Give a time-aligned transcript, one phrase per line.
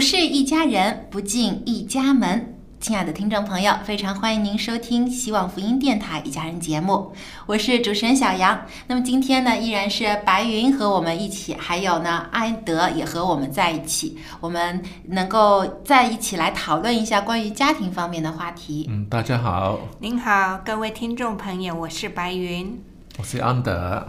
[0.00, 2.54] 不是一家人，不进一家门。
[2.80, 7.12] 亲爱的听众朋友，非常欢迎您收听希望福音电台一家人节目，
[7.44, 8.58] 我是主持人小杨。
[8.86, 18.86] 那么今天呢，依然是白云和我们一起，还有呢安德也和我们在一起，我们能够在一起来讨论一下关于家庭方面的话题。
[18.90, 22.82] 嗯，大家好，您好，各位听众朋友，我是白云。
[23.18, 24.08] 我是安德。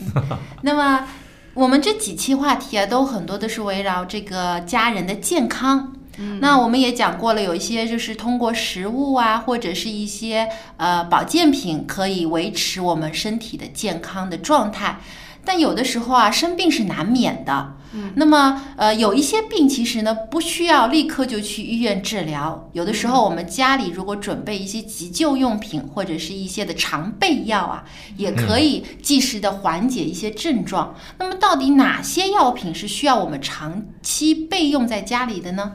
[0.62, 1.06] 那么
[1.56, 5.94] 我们这几期话题啊，都很多都是围绕这个家人的健康。
[6.40, 15.00] 那我们也讲过了，有一些就是通过食物啊，或者是一些呃保健品，可以维持我们身体的健康的状态。
[15.46, 17.72] 但有的时候啊，生病是难免的。
[17.96, 22.68] 嗯，那么呃，有一些病其实呢，不需要立刻就去医院治疗。
[22.74, 27.84] 有的时候我们家里如果准备一些急救用品，或者是一些的常备药啊，
[28.16, 30.94] 也可以及时的缓解一些症状。
[31.18, 35.72] 那么到底哪些药品是需要我们长期备用在家里的呢？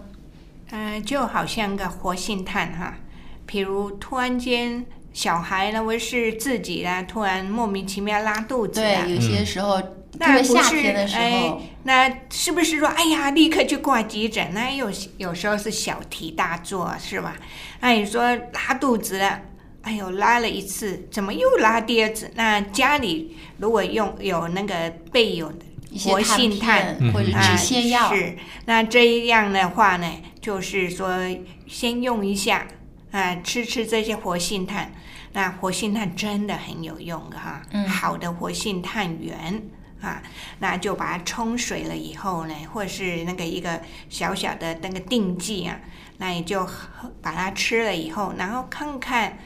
[0.71, 2.95] 嗯、就好像个活性炭哈，
[3.45, 9.87] 比如突然间小孩呢，或是自己呢，突然莫名其妙拉肚子啊，对，有些时候，特
[10.19, 14.53] 那不是天的时哎，，那是不是说，哎呀，立刻去挂急诊？
[14.53, 17.35] 那有有时候是小题大做，是吧？
[17.79, 19.41] 那你说拉肚子了，
[19.81, 22.29] 哎呦，拉了一次，怎么又拉第二次？
[22.35, 25.65] 那家里如果用有那个备有的
[26.05, 30.07] 活性炭，片或者啊止泻药，是，那这样的话呢，
[30.39, 31.09] 就是说
[31.67, 32.67] 先用一下
[33.11, 34.93] 啊，吃吃这些活性炭。
[35.33, 39.63] 那活性炭真的很有用的哈，嗯好的活性炭源
[40.01, 40.21] 啊，
[40.59, 45.79] 那就把它冲水了以后呢，或是那个一个小小的那个定剂啊，
[46.17, 46.67] 那你就
[47.21, 49.37] 把它吃了以后，然后看看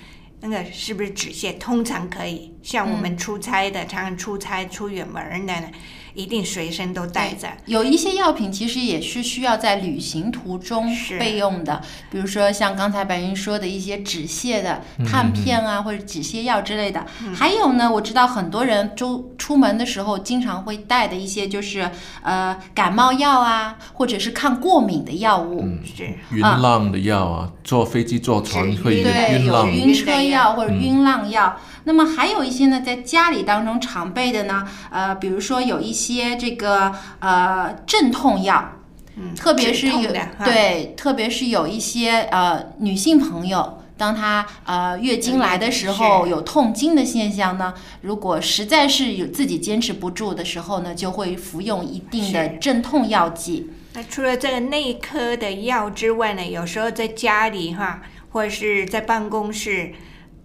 [0.41, 2.53] 那个是不是止泻，通常可以。
[2.63, 5.71] 像我嗯们出差的，常常出差出远门儿的呢，
[6.15, 7.47] 一定随身都带着。
[7.65, 10.87] 有一些药品其实也是需要在旅行途中
[11.19, 17.05] 备用的，比如说像刚才白云说的一些止泻的嗯炭片啊，或者止泻药之类的。
[17.35, 21.91] 还有呢，我知道很多人出出门的时候经常会带的一些就是
[22.23, 25.61] 呃感冒药啊，或者是抗过敏的药物。
[25.63, 29.69] 嗯，是晕浪的药啊，坐飞机坐船会晕对，有晕浪。
[29.69, 31.57] 晕车药或者嗯晕浪药。
[31.87, 36.04] 那么还有一些呢，在家里当中常备的呢，呃，比如说有一些
[36.35, 38.71] 这个呃镇痛药。
[39.17, 40.11] 嗯特别是有
[40.43, 53.71] 对，特别是有一些呃女性朋友，当她呃月经来的时候有痛经的现象呢，如果实在是有自己坚持不住的时候呢，就会服用一定的镇痛药剂。
[53.93, 58.01] 那除了这个内科的药之外呢，有时候在家里哈，
[58.33, 59.93] 或者是在办公室，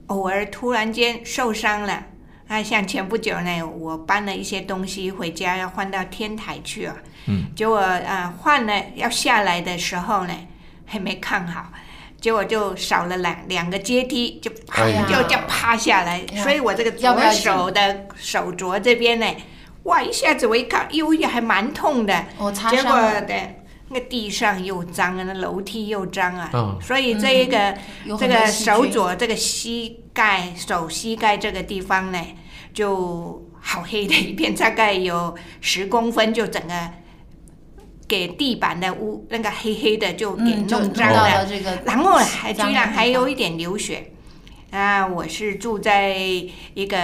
[0.06, 2.04] 偶尔突然间受伤了。
[2.50, 6.96] 啊，像前不久呢，我搬了一些东西回家，要换到天台去啊。
[7.26, 7.44] 嗯。
[7.54, 10.34] 结果啊，换了要下来的时候呢，
[10.84, 11.66] 还没看好，
[12.20, 16.18] 结果就少了两两个阶梯，就啪、哎就就趴下来。
[16.18, 19.26] 呀所以我这个左手的手镯这边呢，
[19.84, 22.24] 哇，一下子我一看，哟，也还蛮痛的。
[22.36, 32.18] 我擦结果伤了，对，那个地上又脏啊，那楼梯又脏啊，嗯所以这一个、有这个手菌肘这个膝盖手膝盖这个地方呢，
[32.72, 36.74] 就好黑的一片，大概有十公分，就整个
[38.08, 41.46] 给地板的污那个黑黑的就给，弄脏了，
[41.84, 44.12] 然后还居然还有一点流血。
[44.70, 46.96] 啊，我是住在一个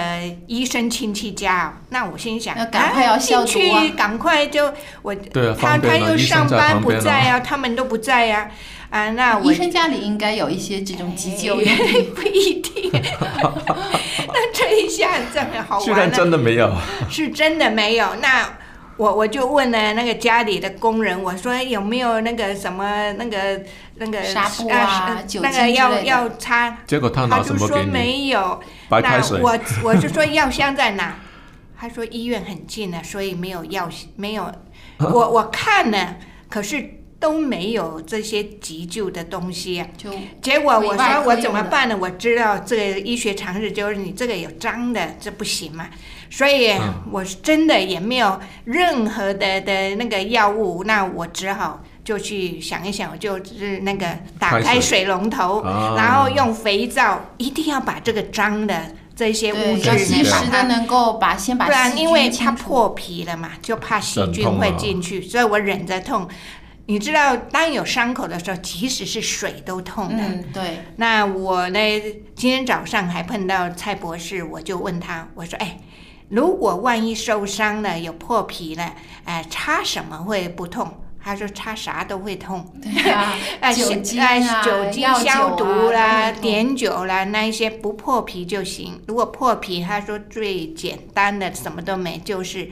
[0.47, 5.13] 医生亲戚家，那我心想，赶快要进去赶快就我
[5.59, 8.49] 他他又上班不在啊，他们都不在啊，
[8.89, 12.11] 啊，那我医生家里应该有一些这种急救用哎品。
[12.15, 12.89] 不一定。
[12.93, 16.73] 那这一下真的好居然玩了，真的没有，
[17.09, 18.07] 是真的没有。
[18.21, 18.57] 那
[18.95, 23.61] 我我就问了那个家里的工人，我说有没有那个什么那个
[23.95, 27.91] 那个纱布啊酒那个要要擦，结果他他就说拿什么给你？
[27.91, 28.59] 没有。
[28.89, 29.41] 那白开水。
[29.41, 31.15] 我我就说药箱在哪？
[31.79, 34.51] 他说医院很近呢，所以没有药，没有。
[34.97, 36.15] 我我看了，
[36.49, 39.87] 可是都没有这些急救的东西啊。
[40.41, 41.97] 结果我说我怎么办呢？
[41.99, 45.87] 我知道这个医学常识就是你这个有脏的，这不行嘛。
[46.29, 54.05] 所以嗯我是真的也没有任何的的那个药物，那我只好就去想一想，就是那个
[54.37, 66.27] 打开水龙头，啊然后用肥皂，一定要把这个脏的这些，物质要及时的能够把先把不然因为它破皮了嘛，就怕细菌会进去，所以我忍着痛。
[66.87, 70.23] 你知道，当有伤口的时候，即使是水都痛的。
[70.23, 71.79] 嗯，对，那我呢，
[72.33, 75.79] 今天早上还碰到蔡博士，我就问他，我说：“哎，
[76.29, 78.95] 如果万一受伤了，有破皮了，
[79.25, 89.01] 哎、擦什么会不痛？”他说：“擦啥都会痛。” 对啊，哎，酒消精哎啊，酒精药消毒啦、都会痛碘酒啦，那一些不破皮就行。
[89.07, 92.69] 如果破皮，他说最简单的什么都没，就是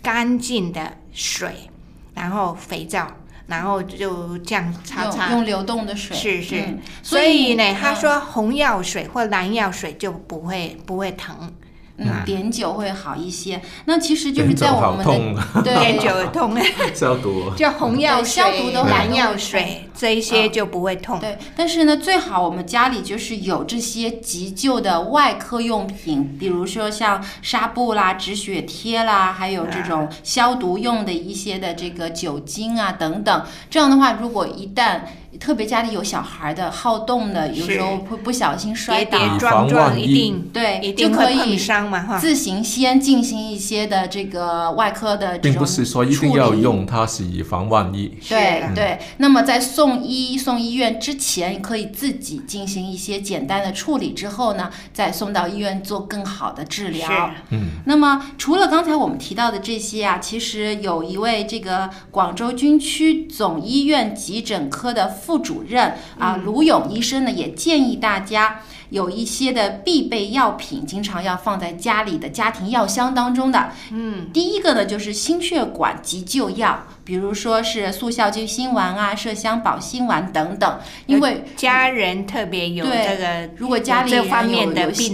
[0.00, 1.68] 干净的水，
[2.18, 3.06] 然后肥皂，
[3.46, 5.28] 然后就这样擦擦。
[5.30, 6.60] 用用流动的水，是是。
[6.60, 11.52] 嗯所以呢，他嗯说红药水或蓝药水就不会不会疼，
[11.98, 13.60] 嗯，碘酒会好一些。
[13.86, 16.56] 那其实就是在我们痛的啊碘对酒痛，
[16.94, 17.52] 消毒。
[17.56, 21.18] 就红药水、消毒都好蓝药水这一些嗯就不会痛。
[21.18, 33.44] 对，但是呢，最好我们家里就是有这些急救的外科用品，比如说像纱布啦、止血贴啦，还有这种消毒用的一些的这个酒精啊等等。
[33.68, 35.00] 这样的话，如果一旦
[35.38, 40.14] 特别家里有小孩的好动的，有时候会不小心摔倒，跌跌撞撞一一。
[40.14, 42.18] 定对，一就可定会碰以伤嘛哈。
[42.18, 46.32] 自行先进行一些的这个外科的这种并不是说一定处理。
[46.32, 48.16] 要用，它是以防万一。
[48.20, 57.06] 是对对，那么在送医送医院之前，可以自己进行一些简单的处理，之后呢，再送到医院做更好的治疗。
[57.06, 57.14] 是。
[57.50, 68.60] 嗯，那么除了刚才我们提到的这些啊，其实有一位这个广州军区总医院急诊科的副主任啊，卢勇医生呢，也建议大家。
[68.90, 73.70] 有一些的必备药品，经常要放在家里的家庭药箱当中的。
[73.92, 80.78] 嗯，第一个呢就是心血管急救药，比如说是速效救心丸啊、麝香保心丸等等。
[81.06, 84.24] 因为家人特别有这个，如果家里有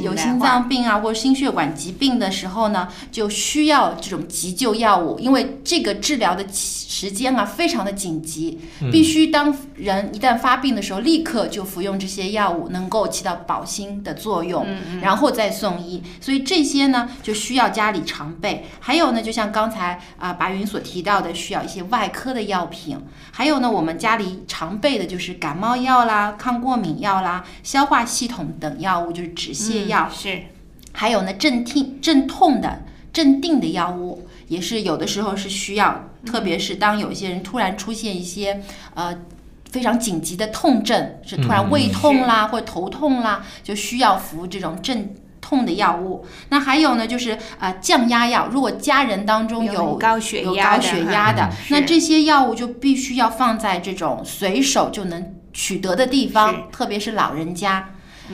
[0.02, 8.58] 有心脏病啊，或者心血管疾病的时候呢，就需要这种急救药物，因为这个治疗的时间啊非常的紧急，
[8.91, 14.67] 必须当人一旦发病的时候，立刻就服用这些药物，能够起到保心的作用，
[15.00, 16.02] 然后再送医。
[16.20, 18.67] 所以这些呢，就需要家里常备。
[18.81, 22.99] 还有呢，就像刚才啊、白云所提到的，需要一些外科的药品。
[23.33, 30.11] 还有呢，我们家里常备的就是感冒药啦、抗过敏药啦、消化系统等药物，就是止泻药。
[30.13, 30.43] 是
[30.93, 32.82] 还有呢，镇定镇痛的、
[33.13, 38.63] 镇定的药物，也是有的时候是需要，特别是当有一些人突然出现一些
[38.94, 39.17] 呃。
[39.73, 45.13] 非常紧急的痛症，是突然胃痛啦，或者头痛啦，就需要服这种镇
[45.44, 46.24] 痛的药物。
[46.48, 57.91] 那还有呢，就是呃降压药，如果家人当中有高血有高压的哈血压的，那这些药物就必须要放在这种随手就能取得的地方，特别是老人家。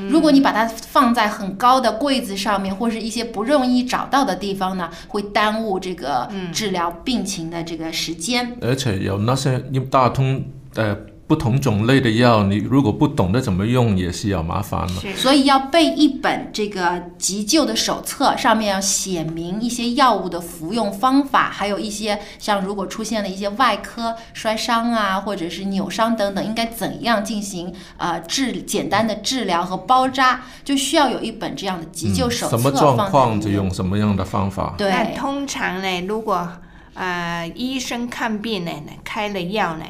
[0.09, 8.57] 如果你把它放在很高的柜子上面，或是一些不容易找到的地方呢，会耽误这个治疗病情的这个时间。
[8.62, 10.45] 而且有那些你打通
[10.76, 10.97] 呃
[11.31, 15.01] 不同种类的药，你如果不懂得怎么用，也是要麻烦了。
[15.15, 34.75] 所以要备一本这个急救的手册，上面要写明一些药物的服用方法，还有一些像如果出现了一些外科摔伤啊，或者是扭伤等等，应该怎样进行呃治简单的治疗和包扎，就需要有一本这样的急救手册、嗯什么状况就用什么样的方法。
[34.77, 36.51] 对，那通常呢，如果
[36.95, 38.73] 呃医生看病呢，
[39.05, 39.85] 开了药呢，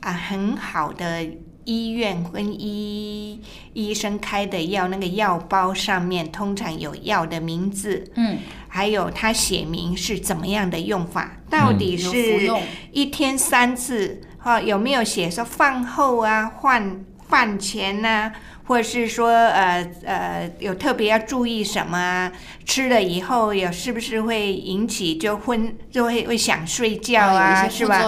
[0.00, 1.26] 啊很好的
[1.64, 3.40] 医院跟医
[3.74, 12.50] 医生开的药，那个药包上面通常有药的名字，嗯，还有它写明是怎么样的用法，到底是，
[12.92, 18.32] 一天三次，哈、有没有写说饭后啊、饭饭前呐、
[18.70, 22.32] 或者是说呃呃有特别要注意什么啊？
[22.64, 28.04] 吃了以后有是不是会引起就昏就会会想睡觉啊，是吧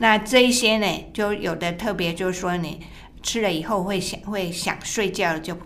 [0.00, 2.78] 那这一些呢，就有的特别就是说你
[3.22, 5.56] 吃了以后会想会想睡觉，就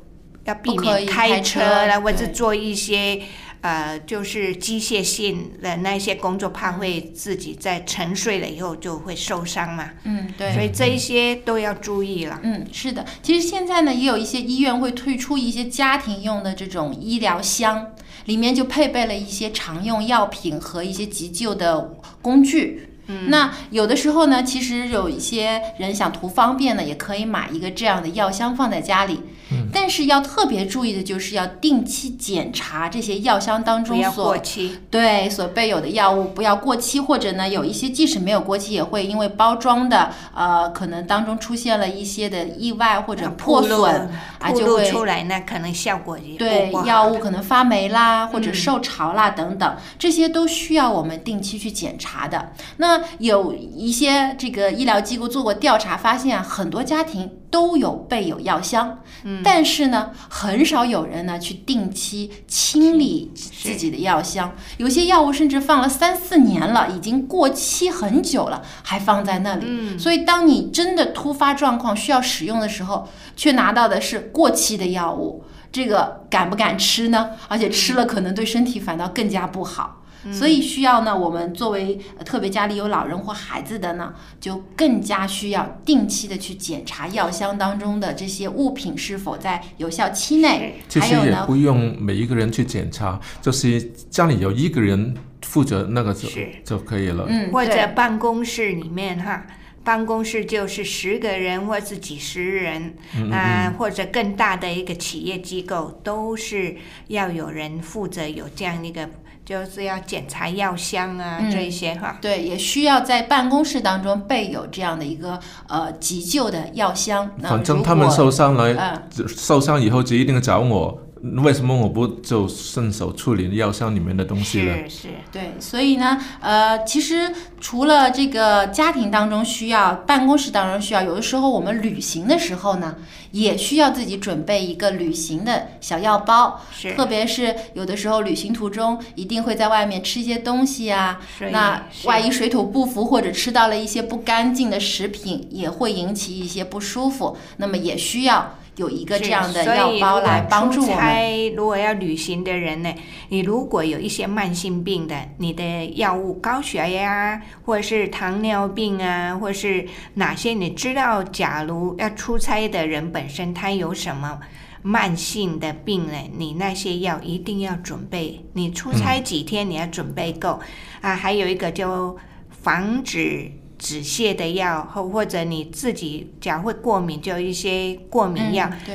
[0.45, 3.21] 要避免开开车车啦，或者做一些
[3.61, 9.91] 呃就是机械性的那些工作，怕会自己在沉睡了以后就会受伤嘛。
[10.05, 12.41] 嗯，对，所以这一些都要注意了。
[12.43, 17.93] 嗯，是的，其实现在呢，也有一些医院会推出一些家庭用的这种医疗箱，
[18.27, 22.91] 里面就配备了一些常用药品和一些急救的工具。
[23.09, 29.21] 嗯，那有的时候呢，其实有一些人想图方便呢，也可以买一个这样的药箱放在家里。
[29.51, 44.11] 嗯，但是要特别注意的就是要定期检查这些药箱当中所过期，对所备有的药物不要过期，或者呢，有一些即使没有过期，也会因为包装的呃，可能当中出现了一些的意外或者破损
[44.41, 52.53] 啊，就会出来，那可能效果也对药物可能发霉啦，或者嗯受潮啦等等，这些都需要我们定期去检查的。
[52.79, 58.99] 那有一些这个医疗机构做过调查，发现啊，很多家庭都有备有药箱，
[59.37, 64.55] 嗯但是呢，很少有人呢去定期清理自己的药箱。
[64.79, 69.65] 有些药物甚至放了三四年了，已经过期很久了，还放在那里。
[69.67, 77.31] 嗯所以，当你真的突发状况需要使用的时候，却拿到的是过期的药物，这个敢不敢吃呢？
[77.49, 80.03] 而且吃了可能对身体反倒更加不好。
[80.33, 90.81] 所以需要呢，我们作为呃特别家里有老人或孩子的呢，就更加需要定期的去检查药箱当中的这些物品是否在有效期内。
[90.89, 93.81] 其实也还有呢，不用每一个人去检查，就是
[94.11, 96.49] 家里有一个人负责那个就是。
[96.65, 97.27] 就可以了。
[97.29, 99.47] 嗯，或者办公室里面哈，
[99.85, 103.31] 办公室就是十个人或是几十人嗯。
[103.31, 106.77] 啊、或者更大的一个企业机构，都是
[107.09, 109.09] 要有人负责有这样一个，
[109.47, 112.19] 就是要检查药箱啊、嗯这一些哈。
[112.21, 117.31] 对，也需要在办公室当中备有这样的一个呃急救的药箱。
[117.39, 118.75] 那反正如他们果受伤了，
[119.17, 121.01] 嗯受伤以后就一定找我。
[121.23, 124.77] 为什么我不就顺手处理药箱里面的东西了？
[124.89, 132.97] 是是，对，所以呢，呃，其实除了这个家庭当中需要，办公室当中需要，有的时候我们旅行的时候呢，
[133.31, 136.61] 也需要自己准备一个旅行的小药包。
[136.71, 141.19] 是特别是有的时候旅行途中一定会在外面吃一些东西啊，
[141.51, 147.37] 那万一水土不服或者吃到了一些不干净的食品，也会引起一些不舒服。
[147.57, 150.97] 那么也需要有一个这样的是药包来帮助我们。
[150.97, 152.95] 所以如果出差如果要旅行的人呢，
[153.29, 164.39] 你如果有一些慢性病的，你的药物高血压或者是糖尿病啊，或是哪些你知道，假如要出差的人本身他有什么。
[164.83, 168.41] 慢性的病呢，你那些药一定要准备。
[168.53, 170.61] 你出差几天，你要准备够、
[171.01, 171.13] 啊。
[171.17, 172.17] 还有一个就
[172.49, 173.51] 防止
[173.87, 178.69] 止泻的药，或或者你自己假如会过敏，就有一些过敏药。
[178.69, 178.95] 嗯、对。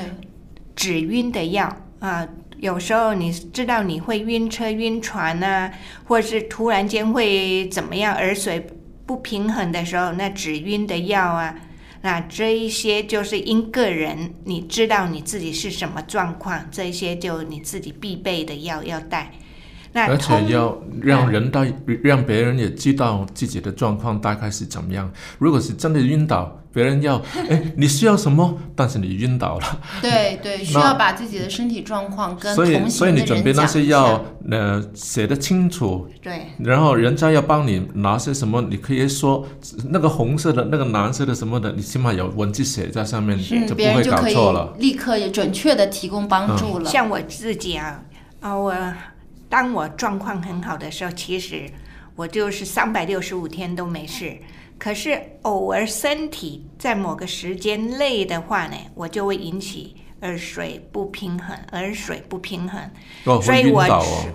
[0.75, 5.71] 止晕的药啊，有时候你知道你会晕车、晕船啊，
[6.03, 8.67] 或者是突然间会怎么样，耳水
[9.05, 11.55] 不平衡的时候，那止晕的药啊，
[12.01, 19.31] 那这一些就是因个人，你知道你自己是什么状况，这一些就你自己必备的药要带。
[19.93, 21.65] 那而且要让人大，
[22.03, 25.11] 让别人也知道自己的状况大概是怎么样。
[25.37, 39.45] 如果是真的晕倒，别人要哎你需要什么，但是你晕倒了，对对，需要把自己的身体状况跟所以同行的人所以你准备那些药，呃，写的清楚，对然后人家要帮你拿些什么，你可以说
[39.89, 44.73] 那个红色的、那个蓝色的什么的，你起码有文字写在上面，嗯，就不会搞错了。
[44.79, 46.89] 立刻也准确的提供帮助了。
[46.89, 48.01] 像我自己啊，
[48.39, 48.73] 啊，我
[49.51, 51.69] 当我状况很好的时候，其实
[52.15, 54.37] 我就是三百六十五天都没事。
[54.79, 62.81] 可是偶尔身体在某个时间累的话呢，我就会引起耳水不平衡，耳水不平衡。
[63.25, 64.25] 哦，所以我倒哦。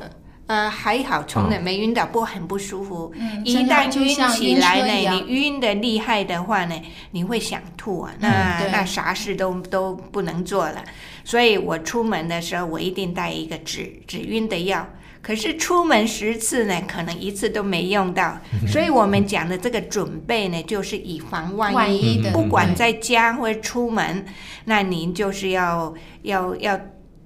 [0.49, 3.13] 呃，还好，从来没晕倒，不过很不舒服。
[3.17, 6.81] 嗯一旦晕起来呢，你晕的厉害的话呢，
[7.11, 10.85] 你会想吐啊，那、对那啥事都都不能做了。
[11.25, 14.87] 所以我出门的时候，我一定带一个止止晕的药。
[15.27, 18.39] 可是出门十次呢，可能一次都没用到。
[18.65, 21.75] 所以我们讲的这个准备呢，就是以防万一。
[21.75, 24.25] 万一的不管在家或者出门，
[24.67, 25.93] 那您就是要
[26.23, 26.81] 要要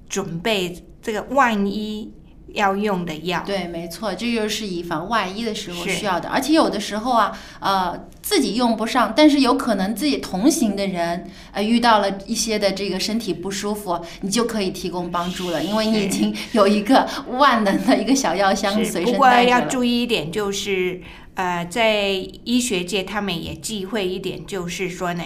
[0.09, 2.11] 准备这个万一
[2.55, 3.43] 要用的药。
[3.47, 6.29] 对，没错，这就是以防万一的时候需要的。
[6.29, 19.67] 而且有的时候啊，呃，自己用不上，但是有可能自己同行的人，呃，遇到了一些的这个身体不舒服，你就可以提供帮助了，因为你已经有一个万能的一个小药箱是，随不过要身带着了。
[19.71, 21.01] 注意一点，就是
[21.35, 22.09] 呃，在
[22.45, 25.23] 医学界他们也忌讳一点，就是说呢，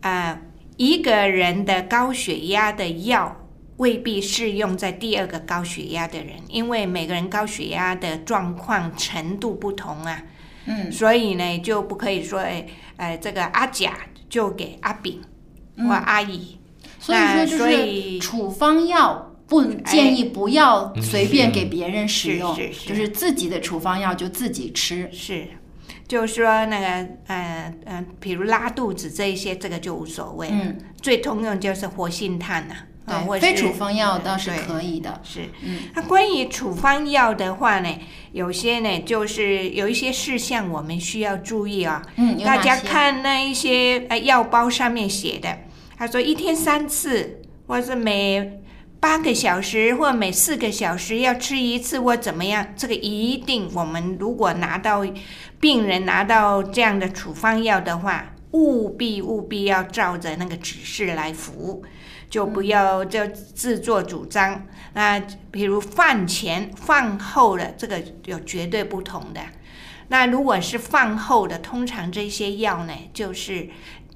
[0.00, 0.40] 呃，
[0.76, 3.41] 一个人的高血压的药
[3.78, 10.22] 未必适用在第二个高血压的人，因为每个人高血压的状况程度不同啊，
[10.66, 13.96] 嗯，所以呢就不可以说，哎，呃，这个阿甲
[14.28, 15.20] 就给阿丙
[15.78, 16.58] 或阿乙，
[16.98, 25.10] 所以说所就是以处方药不建议不要随便给别人使是用，就是自己的处方药就自己吃。
[25.12, 25.48] 是，
[26.06, 26.86] 就是说那个
[27.26, 30.48] 呃呃，比如拉肚子这一些，这个就无所谓。
[30.50, 35.20] 嗯，最通用就是活性炭呐、啊，或对，者是非处方药倒是可以的。
[35.24, 37.88] 是，嗯那关于处方药的话呢，
[38.32, 42.02] 有些呢就是有一些事项我们需要注意啊。
[42.16, 45.58] 嗯，大家看那一些呃药包上面写的，
[45.96, 48.60] 他说一天三次，或是每
[49.00, 55.04] 八个小时或每四个小时要吃一次或怎么样，这个一定我们如果拿到
[55.58, 61.82] 病人拿到这样的处方药的话，务必务必要照着那个指示来服。
[62.30, 64.66] 就不要就自作主张。
[64.94, 69.40] 那比如饭前、饭后的这个有绝对不同的。
[70.08, 73.68] 那如果是饭后的，通常这些药呢，就是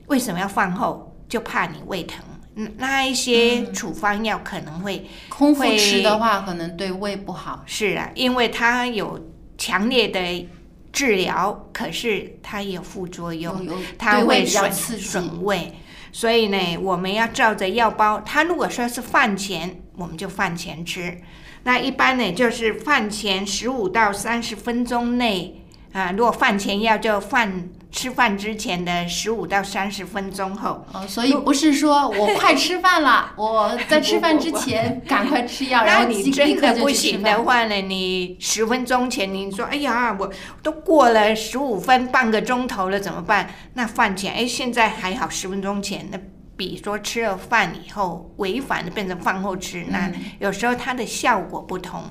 [0.06, 1.14] 为什么要饭后？
[1.28, 2.24] 就怕你胃疼。
[2.54, 7.64] 嗯那一些处方药可能会、空腹吃的话，可能对胃不好。
[7.66, 9.28] 是啊，因为它有
[9.58, 10.48] 强烈的
[10.96, 13.62] 治疗，可是它也有副作用。
[13.62, 14.72] 有有它会损。
[14.72, 15.74] 损胃，
[16.10, 18.22] 所以呢，我们要照着药包。
[18.24, 21.20] 它如果说是饭前，我们就饭前吃。
[21.64, 25.62] 那一般呢，就是饭前十五到三十分钟内
[25.92, 26.12] 啊。
[26.12, 30.84] 如果饭前药，就饭吃饭之前的十五到三十分钟后。
[30.92, 37.42] 哦，所以不是说我快吃饭了， 我在吃饭之前赶快吃药，然那后你真的不行的。
[37.42, 40.30] 话呢，你十分钟前你说，哎呀，我
[40.62, 43.48] 都过了十五分半个钟头了，怎么办？
[43.72, 46.18] 那饭前，哎，现在还好，十分钟前，那
[46.54, 52.02] 比说吃了饭以后违反的变成饭后吃，那嗯有时候它的效果不同，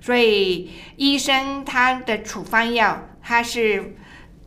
[0.00, 3.96] 所以医生他的处方药，他是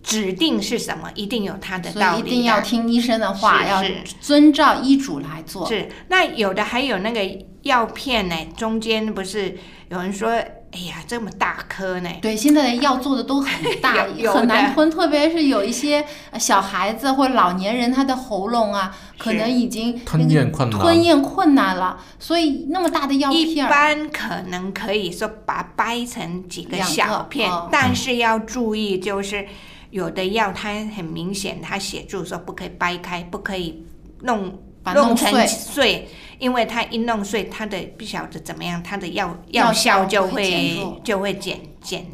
[0.01, 2.27] 指定是什么，一定有它的道理的。
[2.27, 3.83] 一定要听医生的话，要
[4.21, 5.67] 遵照医嘱来做。
[5.67, 9.57] 是，那有的还有那个药片呢，中间不是
[9.89, 12.09] 有人说，哎呀，这么大颗呢？
[12.21, 14.39] 对，现在的药做的都很大， 有有的。
[14.39, 20.79] 很难吞，特别是有一些呃小孩子或老年人，他的喉咙啊，可能已经吞咽困难。
[20.79, 27.67] 吞咽困难了，所以那么大的药片一，般可能可以说把它掰成几个小片，哦。
[27.71, 29.47] 但是要注意，就是
[29.91, 33.85] 有的药它很明显，它写住说不可以掰开，不可以
[34.21, 34.59] 弄
[34.93, 35.47] 弄成碎。
[35.47, 42.05] 碎，因为它一弄碎，它的不晓得怎么样，它的药药效就会就会减减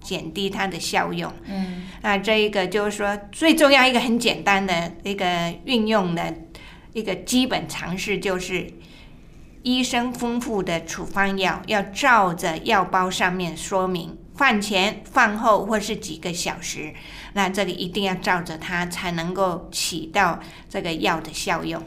[0.00, 1.32] 减低它的效用。
[1.44, 6.34] 嗯，那这一个就是说，最重要一个很简单的一个运用的
[6.92, 8.66] 一个基本常识，就是
[9.62, 16.92] 医生丰富的处方药要照着药包上面说明，饭前、饭后或是几个小时，
[17.34, 21.80] 那这个一定要照着它，才能够起到这个药的效用。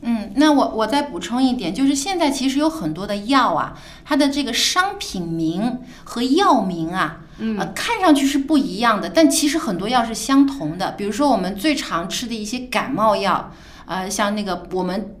[0.00, 10.92] 嗯，那我我再补充一点，就是现在其实有很多的药啊，它的这个商品名和药名啊，嗯呃，看上去是不一样的，但其实很多药是相同的。
[10.92, 13.52] 比如说我们最常吃的一些感冒药，
[13.84, 15.14] 呃，像那个我们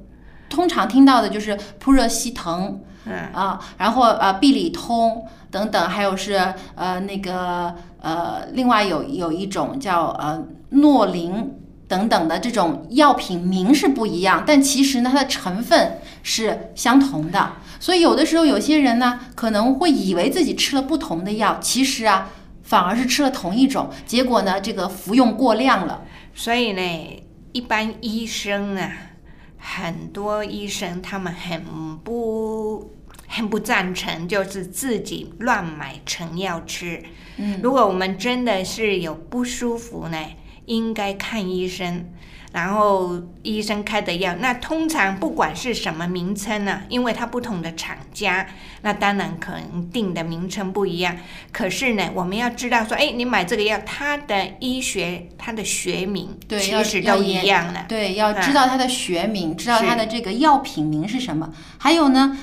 [0.48, 11.54] 通常听到的就是扑热息疼，嗯啊，然后呃必理通等等，还有是呃那个呃另外有有一种叫呃诺林
[11.86, 22.28] 等等的这种药品名是不一样，但其实呢它的成分是相同的，所以有的时候有些人呢可能会以为自己吃了不同的药，其实啊
[22.62, 26.02] 反而是吃了同一种，结果呢这个服用过量了。
[26.34, 28.92] 所以呢，一般医生啊，
[29.56, 31.64] 很多医生他们很
[32.04, 32.92] 不
[33.28, 37.00] 很不赞成，就是自己乱买成药吃。
[37.36, 40.18] 嗯，如果我们真的是有不舒服呢，
[40.66, 42.04] 应该看医生。
[42.50, 48.46] 然后医生开的药，那通常不管是什么名称呢、因为它不同的厂家，
[48.80, 51.14] 那当然可能定的名称不一样。
[51.52, 57.84] 可是呢，我们要知道说，哎，你买这个药，它的医学它的学名对，其实都一样的。
[57.86, 61.52] 对，要知啊道它的学名，知道它的这个药品名是什么。
[61.76, 62.36] 还有呢，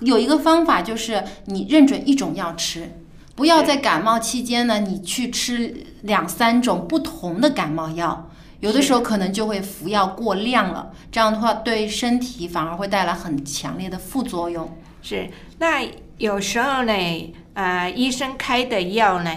[0.00, 2.90] 有一个方法就是你认准一种药吃，
[3.34, 8.30] 不要在感冒期间呢，你去吃两三种不同的感冒药。
[8.60, 14.76] 有的时候可能就会服药过量了，这样的话对身体反而会带来很强烈的副作用。
[15.00, 15.80] 是，那
[16.16, 16.92] 有时候呢，
[17.54, 19.30] 呃，医生开的药呢，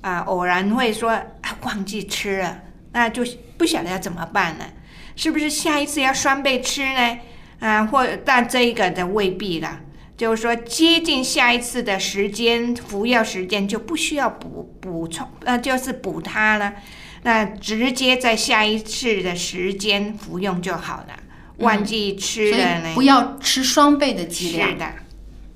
[0.00, 1.24] 啊、偶然会说啊
[1.62, 2.58] 忘记吃了，
[2.92, 3.24] 那就
[3.56, 4.66] 不晓得要怎么办了？
[5.14, 7.18] 是不是下一次要双倍吃呢？
[7.60, 9.80] 啊、或但这一个的未必啦。
[10.16, 16.72] 就是说，接近下一次的时间服药时间就不需要补补充，呃，就是补它了，
[17.22, 21.14] 那直接在下一次的时间服用就好了。
[21.58, 22.54] 忘记吃
[22.94, 24.76] 不要吃双倍的剂量是。
[24.76, 24.86] 的。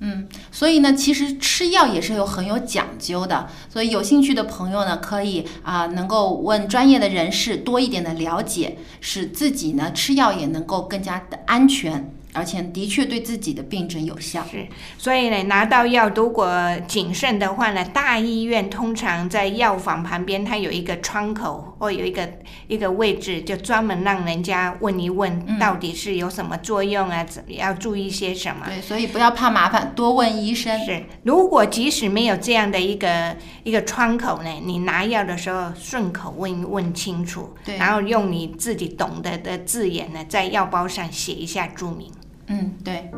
[0.03, 14.45] 嗯，所以呢，其实吃药也是有很有讲究的，所以有兴趣的朋友呢，可以啊、能够问专业的人士多一点的了解，使自己呢吃药也能够更加的安全，而且的确对自己的病症有效。
[14.49, 14.67] 是，
[14.97, 16.49] 所以呢，拿到药如果
[16.87, 22.29] 谨慎的话呢，大医院通常在药房旁边，它有一个窗口或有一个
[22.67, 28.65] 一个位置，就专门让人家问一问，到底是有什么作用啊，怎么要注意些什么。
[28.67, 30.77] 对，所以不要怕麻烦，多问医生。
[30.85, 42.11] 是，如果即使没有这样的一个一个窗口呢，你拿药的时候顺口问问清楚，对然后用你自己懂得的字眼呢，在药包上写一下注明。
[42.47, 43.11] 嗯，对。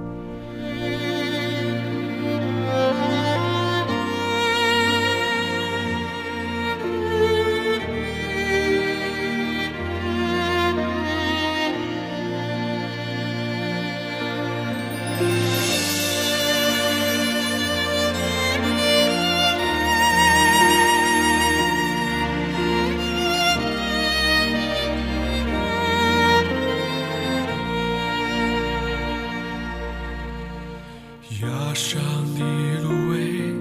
[31.73, 31.99] 上
[32.35, 32.39] 的
[32.81, 33.51] 芦苇，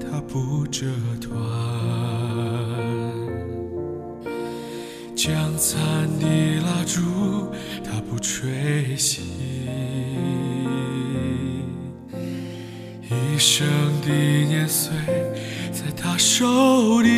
[0.00, 0.86] 它不折
[1.20, 1.36] 断；
[5.14, 6.26] 将残的
[6.62, 7.52] 蜡烛，
[7.84, 9.20] 它不吹熄。
[13.10, 13.66] 一生
[14.00, 14.90] 的年岁，
[15.70, 17.08] 在他手里，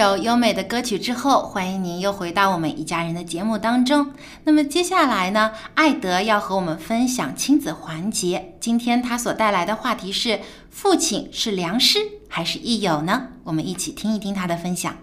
[0.00, 4.14] 首优美的歌曲之后，欢迎您又回到我们一家人的节目当中。
[4.44, 8.54] 那么接下来呢，艾德要和我们分享亲子环节。
[8.58, 11.98] 今天他所带来的话题是：父亲是良师
[12.30, 13.26] 还是益友呢？
[13.44, 14.96] 我们一起听一听他的分享。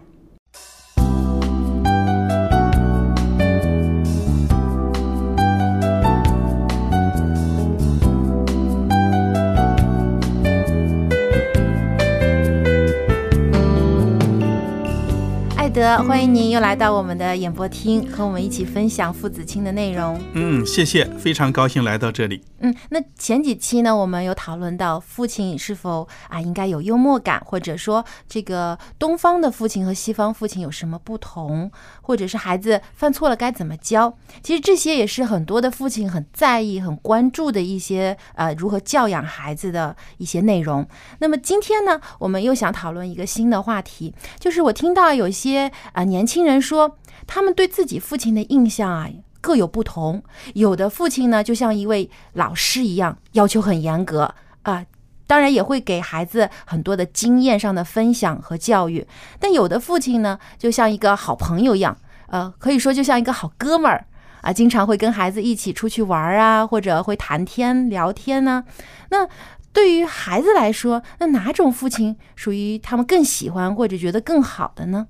[15.78, 20.20] 德，欢迎您又来到我们的演播厅，和我们一起分享父子亲的内容。
[20.34, 22.42] 嗯，谢谢，非常高兴来到这里。
[22.62, 31.70] 嗯，那前几期呢，我们有讨论到父亲是否啊应该有幽默感，或者说这个东方的父亲和西方父亲有什么不同，
[32.02, 34.18] 或者是孩子犯错了该怎么教。
[34.42, 40.84] 其实这些也是很多的父亲很在意、很关注的一些呃如何教养孩子的一些内容。
[41.20, 49.10] 那么今天呢，我们又想讨论一个新的话题，就是我听到有些啊、年轻人说，他们对自己父亲的印象啊。
[49.40, 50.22] 各有不同，
[50.56, 54.84] 有的父亲呢，就像一位老师一样，要求很严格啊、
[55.26, 59.08] 当然也会给孩子很多的经验上的分享和教育。
[59.40, 61.96] 但有的父亲呢，就像一个好朋友一样，
[62.28, 64.08] 呃，可以说就像一个好哥们儿
[64.42, 68.66] 啊，经常会跟孩子一起出去玩啊，或者会谈天聊天呢、
[69.12, 69.28] 那
[69.72, 75.08] 对于孩子来说，那哪种父亲属于他们更喜欢或者觉得更好的呢？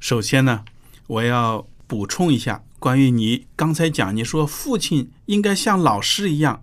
[0.00, 0.64] 首先呢，
[1.06, 2.62] 我要补充一下。
[2.78, 6.62] 关于你刚才讲，你说父亲应该像老师一样，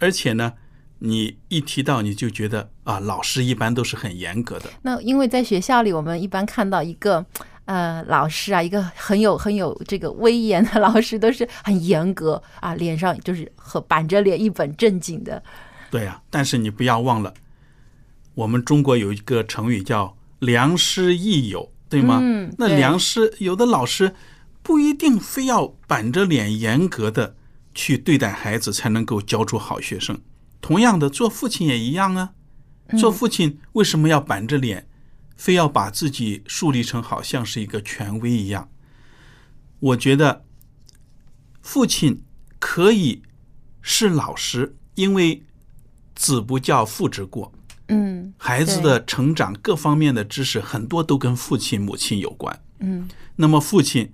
[0.00, 0.54] 而且呢，
[0.98, 4.70] 你一提到你就觉得啊，老师一般都是很严格的。
[4.82, 7.24] 那因为在学校里，我们一般看到一个
[7.66, 15.40] 呃老师啊，一个很有很有这个威严的老师，都是很严格啊，脸上就是和板着脸一本正经的。
[15.92, 17.32] 对呀、啊，但是你不要忘了，
[18.34, 22.18] 我们中国有一个成语叫“良师益友”，对吗？
[22.22, 24.14] 嗯，那良师有的老师。
[24.62, 27.36] 不一定非要板着脸严格的
[27.72, 30.20] 去对待孩子才能够教出好学生。
[30.60, 32.32] 同样的，做父亲也一样啊。
[32.98, 34.88] 做父亲为什么要板着脸，
[35.36, 38.68] 非要把自己树立成好像是一个权威一样？
[39.78, 40.44] 我觉得
[41.62, 42.24] 父亲
[42.58, 43.22] 可以
[43.80, 45.44] 是老师，因为
[46.16, 47.52] 子不教父之过。
[47.88, 52.58] 嗯，孩子的成长各方面的知识很多都跟父亲、母亲有关。
[52.80, 54.12] 嗯，那么父亲。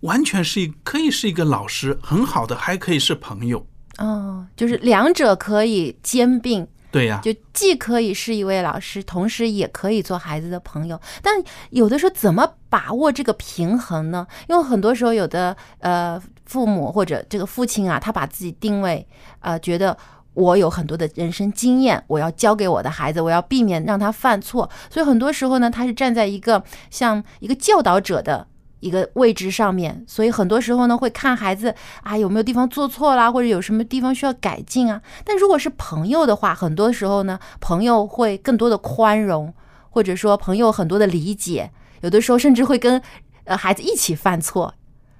[0.00, 3.66] 完全是一可以是一个老师，很好的，还可以是朋友。
[3.96, 6.68] 哦，就是两者可以兼并。
[6.90, 11.00] 对呀、啊，就既可以是一位老师，同时也可以做孩子的朋友。
[11.22, 14.26] 但有的时候怎么把握这个平衡呢？
[14.46, 19.08] 因为很多时候有的呃父母或者这个父亲啊，他把自己定位
[19.40, 19.96] 呃觉得。
[20.34, 24.68] 我有很多的人生经验，我要教给我的孩子，我要避免让他犯错。
[24.90, 28.46] 所以很多时候呢，他是站在一个像一个教导者的。
[28.80, 35.00] 一个位置上面，所以很多时候呢，会看孩子啊有没有地方做错啦，或者有什么地方需要改进啊。
[35.24, 39.54] 但如果是朋友的话，很多时候呢，朋友会更多的宽容，
[39.88, 41.70] 或者说朋友很多的理解，
[42.02, 43.00] 有的时候甚至会跟
[43.44, 44.74] 呃孩子一起犯错。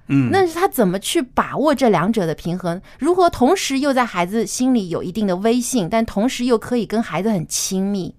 [0.07, 2.81] 嗯，那他怎么去把握这两者的平衡？
[2.99, 8.13] 如何同时又在孩子心里有一定的威信，但同时又可以跟孩子很亲密？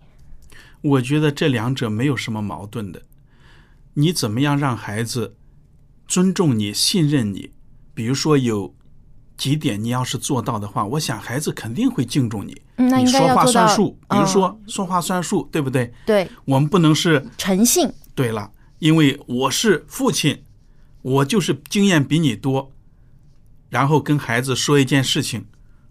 [0.83, 3.03] 我觉得这两者没有什么矛盾的。
[3.95, 5.37] 你怎么样让孩子
[6.07, 7.51] 尊重你、信任你？
[7.95, 8.75] 比如说有
[9.37, 12.61] 几点，你要是做到的话，我想孩子肯定会敬重你。
[12.77, 15.93] 嗯，那你说话算数，嗯、比如说说话算数，对不对？
[16.05, 17.91] 对，我们不能是诚信。
[18.15, 20.43] 对了，因为我是父亲，
[21.07, 22.73] 我就是经验比你多，
[23.69, 25.47] 然后跟孩子说一件事情，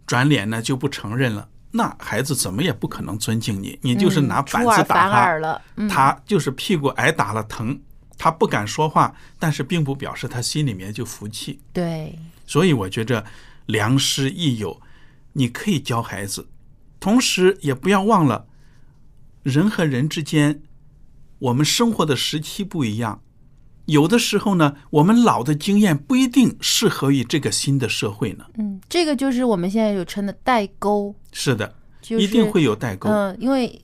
[0.06, 1.47] 转脸呢就不承认了。
[1.71, 7.80] 那孩子怎么也不可能尊敬你，你就是拿板子打他，他就是屁股挨打了疼，
[8.17, 11.62] 他不敢说话，但是并不表示他心里面就服气。
[11.71, 13.23] 对，所以我觉着
[13.67, 14.82] 良师益友，
[15.32, 16.49] 你可以教孩子，
[16.99, 18.47] 同时也不要忘了，
[19.43, 20.62] 人和人之间，
[21.39, 23.21] 我们生活的时期不一样，
[23.86, 28.45] 有的时候呢，我们老的经验不一定适合于这个新的社会呢。
[28.58, 31.13] 嗯，这个就是我们现在有称的代沟。
[31.32, 33.10] 是的，就是、一定会有代沟。
[33.10, 33.80] 嗯、呃，因为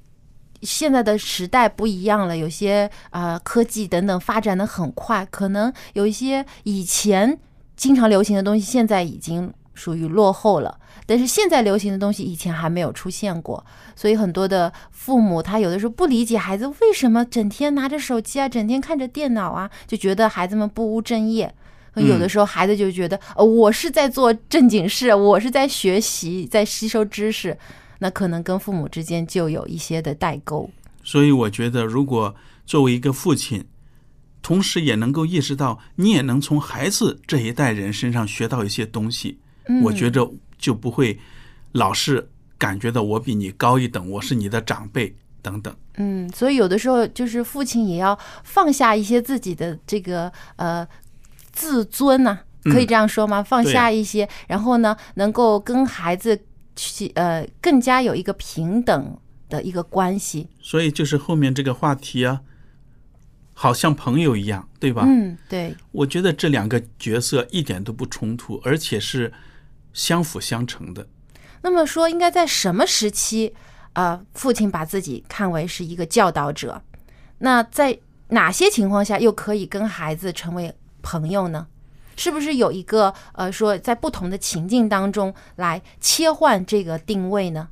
[0.63, 7.39] 现在的时代不一样了，有些啊、呃、科技等等发展的很快，可能有一些以前
[7.75, 10.77] 经常流行的东西，现在已经属于落后了。
[11.07, 13.65] 但是现在流行的东西以前还没有出现过，
[13.95, 21.53] 所以很多的父母他有的时候不理解孩子为什么整天拿着手机啊，整天看着电脑啊，就觉得孩子们不务正业。
[21.95, 27.57] 有的时候孩子就觉得，呃，我是在做正经事，我是在学习，在吸收知识，
[27.99, 30.69] 那可能跟父母之间就有一些的代沟。
[31.03, 32.33] 所以我觉得，如果
[32.65, 33.65] 作为一个父亲，
[34.41, 39.39] 同时也能够意识到，你也能从孩子这一代人身上学到一些东西。
[39.67, 41.19] 嗯我觉着就不会
[41.73, 45.75] 老是感觉到我比你高一等，我是你的长辈等等。
[45.95, 50.87] 嗯，所以有的时候就是父亲也要放下一些自己的这个呃
[51.51, 53.43] 自尊呐、可以嗯这样说吗？
[53.43, 56.39] 放下一些，然后呢，能够跟孩子
[56.75, 59.17] 去呃更加有一个平等
[59.49, 60.47] 的一个关系。
[60.61, 62.41] 所以就是后面这个话题啊，
[63.53, 65.03] 好像朋友一样，对吧？
[65.05, 69.31] 嗯，对，我觉得这两个角色一点都不冲突，而且是
[69.93, 71.07] 相辅相成的。
[71.61, 73.53] 那么说，应该在什么时期，
[73.93, 76.81] 呃，父亲把自己看为是一个教导者？
[77.39, 77.99] 那在
[78.29, 81.67] 哪些情况下又可以跟孩子成为朋友呢？
[82.17, 87.69] 是不是有一个呃，说在不同的情境当中来切换这个定位呢？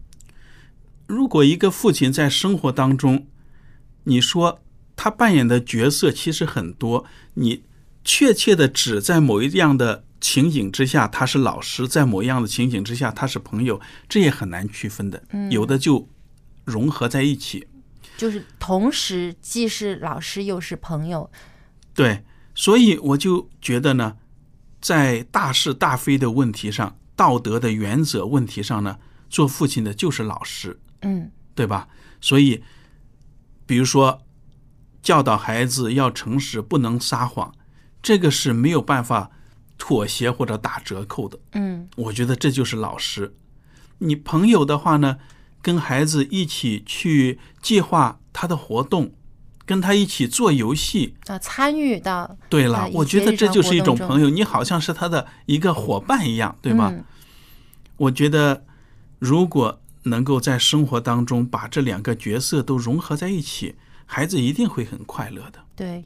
[1.08, 3.28] 如果一个父亲在生活当中，
[4.06, 4.60] 你说
[4.96, 7.06] 他扮演的角色其实很多，
[7.36, 7.64] 你
[8.04, 15.24] 确切的指在某一样的情景之下他是老师，在某一样的情景之下他是朋友，这也很难区分的。
[15.32, 16.08] 嗯有的就
[16.66, 17.68] 融合在一起。
[18.18, 21.30] 就是同时既是老师又是朋友。
[21.94, 24.18] 对，所以我就觉得呢，
[24.82, 28.98] 在大是大非的问题上，道德的原则问题上呢，
[29.30, 30.80] 做父亲的就是老师。
[31.02, 31.88] 嗯对吧？
[32.22, 32.64] 所以，
[33.66, 34.22] 比如说，
[35.02, 37.54] 教导孩子要诚实，不能撒谎，
[38.02, 39.30] 这个是没有办法
[39.80, 41.40] 妥协或者打折扣的。
[41.54, 43.34] 嗯我觉得这就是老师。
[43.98, 45.18] 你朋友的话呢，
[45.64, 49.12] 跟孩子一起去计划他的活动，
[49.66, 51.16] 跟他一起做游戏。
[51.26, 56.92] 啊，参与到对了，呃我觉得这就是一种朋友，友，你好像是他的一个伙伴一样，对吗？
[56.94, 57.04] 嗯
[57.98, 58.64] 我觉得，
[59.20, 65.60] 如果能够在生活当中把这两个角色都融合在一起，孩子一定会很快乐的。
[65.76, 66.06] 对，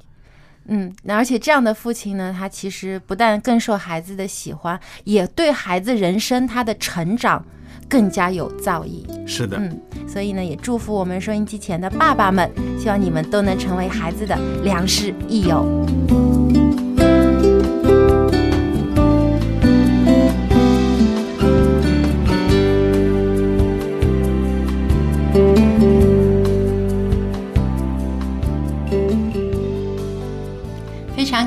[0.67, 7.45] 嗯，那而且这样的父亲呢，他其实不但更受孩子的喜欢，也对孩子人生他的成长
[7.89, 9.05] 更加有造诣。
[9.27, 12.49] 是的，嗯，所以呢，也祝福我们收音机前的爸爸们，
[12.79, 16.22] 希望你们都能成为孩子的良师益友。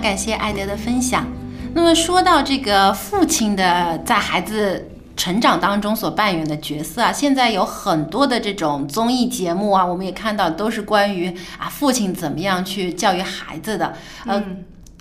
[0.07, 1.27] 感谢艾德的分享。
[1.75, 13.97] 那么说到这个父亲的在孩子成长当中所扮演的角色啊，现在有很多的这种综艺节目啊，我们也看到都是关于啊父亲怎么样去教育孩子的。
[14.27, 14.40] 呃，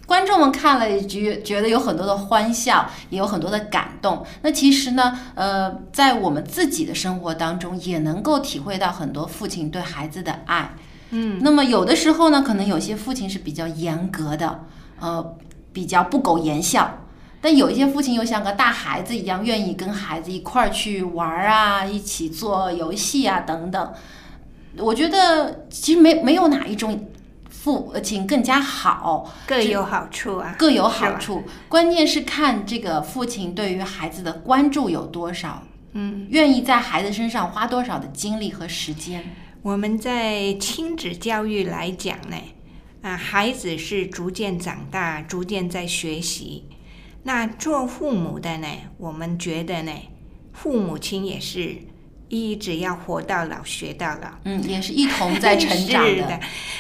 [0.08, 4.26] 观众们看了也觉觉得有很多的欢笑，也有很多的感动。
[4.42, 10.72] 那其实呢，呃，在我们自己的生活当中，也能够体会到很多父亲对孩子的爱。
[11.12, 14.62] 嗯，那么有的时候呢，可能有些父亲是比较严格的，
[15.00, 15.36] 呃，
[15.74, 17.00] 比较不苟言笑。
[17.42, 23.94] 但有一些父亲又像个大孩子一样，愿意跟孩子一块儿去玩儿啊，一起做游戏啊等等。
[24.78, 27.08] 我觉得其实没没有哪一种
[27.50, 30.88] 父亲更加好，各有好处啊，各有。
[30.88, 31.44] 好处。
[31.70, 35.62] 关键是看这个父亲对于孩子的关注有多少，
[35.94, 39.24] 嗯，愿意在孩子身上花多少的精力和时间。
[39.62, 42.38] 我们在亲子教育来讲呢，
[43.06, 46.64] 啊，孩子是逐渐长大，逐渐在学习。
[47.22, 49.92] 那做父母的呢，我们觉得呢，
[50.54, 51.76] 父母亲也是
[52.30, 54.30] 一直要活到老学到老。
[54.46, 56.40] 嗯，也是一同在 成长是的。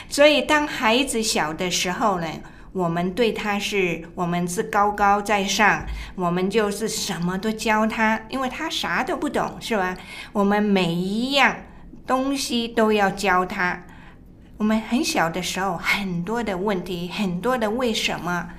[0.09, 2.27] 所以当孩子小的时候呢，
[2.71, 9.95] 我们对他是，我们是高高在上，我们就是什么都教他，因为他啥都不懂，是吧？
[10.33, 11.55] 我们每一样
[12.07, 13.83] 东西都要教他。
[14.57, 18.49] 我们很小的时候，很多的问题，很多的为什么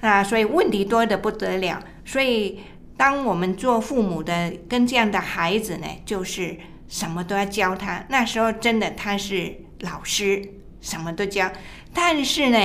[0.00, 1.80] 啊，所以问题多的不得了。
[2.04, 2.60] 所以，
[2.96, 6.56] 当我们做父母的跟这样的孩子呢，就是
[6.88, 8.04] 什么都要教他。
[8.08, 10.42] 那时候真的他是老师，
[10.80, 11.50] 什么都教。
[11.92, 12.58] 但是呢，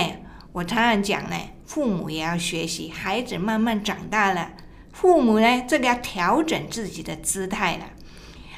[0.52, 1.36] 我常常讲呢，
[1.66, 2.90] 父母也要学习。
[2.90, 4.54] 孩子慢慢长大了，
[4.92, 7.84] 父母呢，这个要调整自己的姿态了。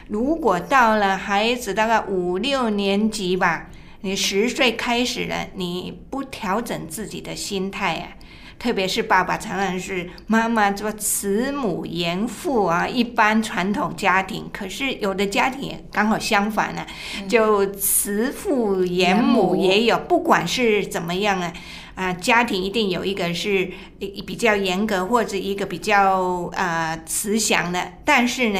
[0.07, 3.67] 如果到了孩子大概五六年级吧，
[4.01, 8.17] 你十岁开始了，你不调整自己的心态啊，
[8.57, 16.85] 特别是爸爸常常是妈妈做慈母严父啊，一般传统家庭，可是有的家庭也刚好相反呢、
[17.27, 21.53] 就慈父严母也有，不管是怎么样啊。
[21.93, 28.59] 啊，家庭一定有一个是比较严格，或者一个比较啊、呃、慈祥的，但是呢，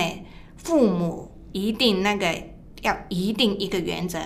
[0.58, 2.28] 父母一定那个
[2.82, 4.20] 要一定一个原则，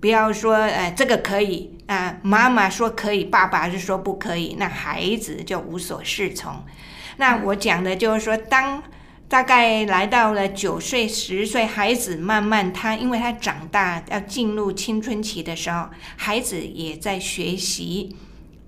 [0.00, 6.64] 不要说呃这个可以啊、妈妈说可以，爸爸是说不可以，那孩子就无所适从。
[7.16, 8.82] 那我讲的就是说，当
[9.26, 18.14] 大概来到了九岁、十岁，孩子慢慢他因为他长大要进入青春期的时候，孩子也在学习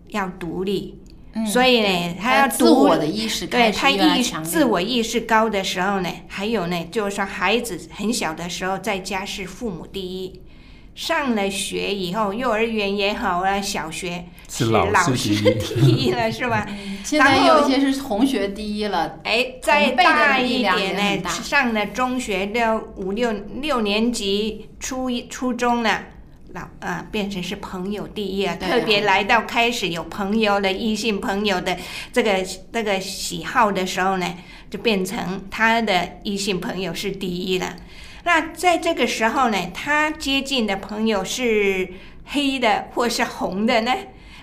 [0.08, 0.98] 要独立。
[1.32, 10.40] 嗯所以呢对，他要自独我的意识对他意强烈自我意识高的时候呢，还有呢，就是说孩子很小的时候在家是父母第一，
[10.94, 16.66] 上了学以后，幼儿园也好啊，小学是老老师师第第一了，是吧？
[17.04, 26.02] 现在然后有一些是同学第一了，哎，再大一点呢，上了中学六五六六年级，初一初中了。
[26.52, 31.76] 老啊，变成是朋友第一啊，特别来到开始有朋友的异性朋友的
[32.12, 34.34] 这个这个喜好的时候呢，
[34.68, 37.76] 就变成他的异性朋友是第一了。
[38.24, 41.88] 那在这个时候呢，他接近的朋友是
[42.26, 43.92] 黑的或是红的呢？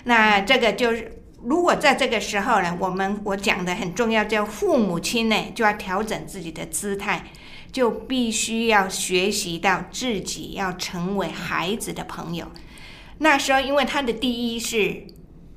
[0.04, 7.24] 那这个就是，如果在这个时候呢，我们我讲的很重要，叫父母亲呢就要调整自己的姿态，
[7.70, 12.46] 就必须要学习到自己要成为孩子的朋友。
[13.18, 15.04] 那时候，因为他的第一是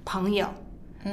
[0.04, 0.54] 朋友，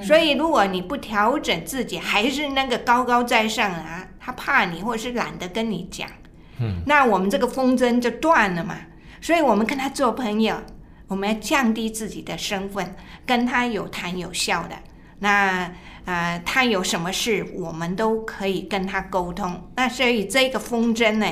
[0.03, 6.09] 所以如果你不调整自己，还是那个高高在上啊，他怕你，或者是懒得跟你讲，
[6.61, 8.77] 嗯，那我们这个风筝就断了嘛。
[9.21, 10.57] 所以我们跟他做朋友，
[11.09, 12.95] 我们要降低自己的身份，
[13.27, 14.77] 跟他有谈有笑的。
[15.21, 15.73] 那
[16.05, 19.69] 呃，他有什么事，我们都可以跟他沟通。
[19.77, 21.27] 那所以这个风筝呢，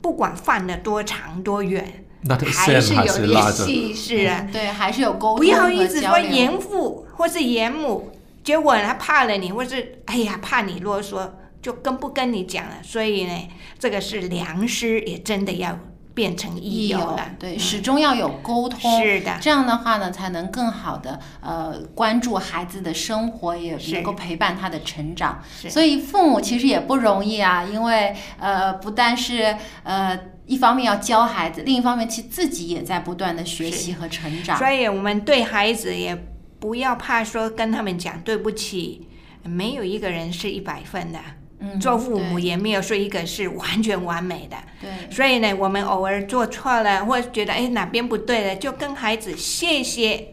[0.00, 2.04] 不管放的多长多远，
[2.46, 3.64] 还是有联是拉着。
[3.64, 4.46] 系，是啊。
[4.46, 8.12] 嗯对，还是有沟通不要一直说严父或是严母，
[8.44, 11.28] 结果他怕了你，或是哎呀怕你啰嗦，
[11.60, 12.76] 就跟不跟你讲了。
[12.82, 13.48] 所以呢，
[13.78, 15.78] 这个是良师，也真的要
[16.14, 17.30] 变成益益友友了。
[17.38, 25.42] 对，嗯始终要有沟通，是的这样的话呢，才能更好的呃关注孩子的生活，也能够陪伴他的成长。
[25.60, 34.56] 是所以父母其实也不容易啊，因为呃不但是呃一方面要教孩子，另一方面其实自己也在不断的学习和成长。
[34.58, 36.16] 所以我们对孩子也
[36.58, 39.06] 不要怕说跟他们讲对不起，
[39.42, 41.18] 没有一个人是一百分的。
[41.58, 44.56] 嗯做父母也没有说一个是完全完美的。
[44.80, 50.24] 对所以呢，我们偶尔做错了，或者觉得哎哪边不对了，就跟孩子谢谢的，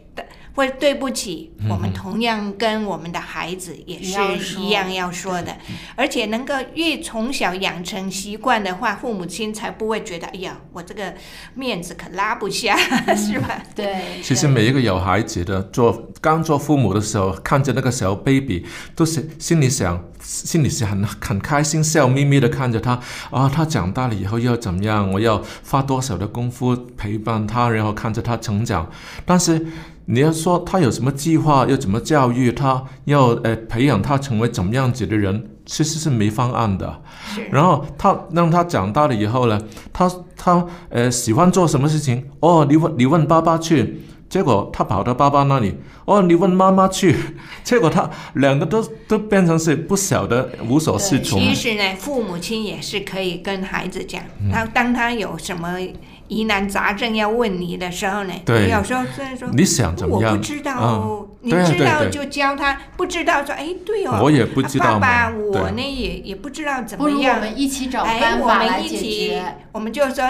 [0.54, 4.18] 或者对不起，我们同样跟我们的孩子也是
[4.60, 5.56] 一样要说的，
[5.96, 11.12] 而且能够越从小养成习惯的话，父母亲才不会觉得哎呀，我这个
[11.54, 12.76] 面子可拉不下，
[13.16, 13.62] 是吧？
[13.74, 23.00] 对，其实每一个有孩子的做刚做父母的时候，看着那个小 baby，都是心里想，心里是很很开心，笑眯眯的看着他
[23.30, 25.10] 啊，他长大了以后要怎么样？
[25.10, 28.88] 我要花多少的功夫陪伴他，然后看着他成长。
[29.26, 29.66] 但是
[30.06, 37.00] 你要说他有什么计划，要怎么教育他，要呃培养他成为怎么样子的人，其实是没方案的。
[37.50, 39.60] 然后他让他长大了以后呢，
[39.92, 42.24] 他他呃喜欢做什么事情？
[42.40, 45.74] 哦，你问你问爸爸去，结果他跑到爸爸那里，
[46.04, 47.16] 哦，你问妈妈去，
[47.64, 51.40] 结果他两个都都变成是不晓得无所适从。
[51.40, 55.78] 其实呢，父母亲也是可以跟孩子讲，嗯然后当他有什么
[56.28, 58.68] 疑难杂症要问你的时候呢，对。
[58.70, 60.32] 有时候虽然说你想怎么样？
[60.32, 70.24] 我不知道，嗯你知道就教他，不知道说哎对哦，我也不知道啊爸爸我呢也也不知道怎么样我们一起找哎，办我法来解们一起决。，我们就说。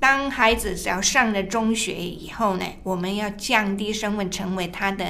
[0.00, 5.02] 当孩子只要上了中学以后呢，我们要降低身份，成为他的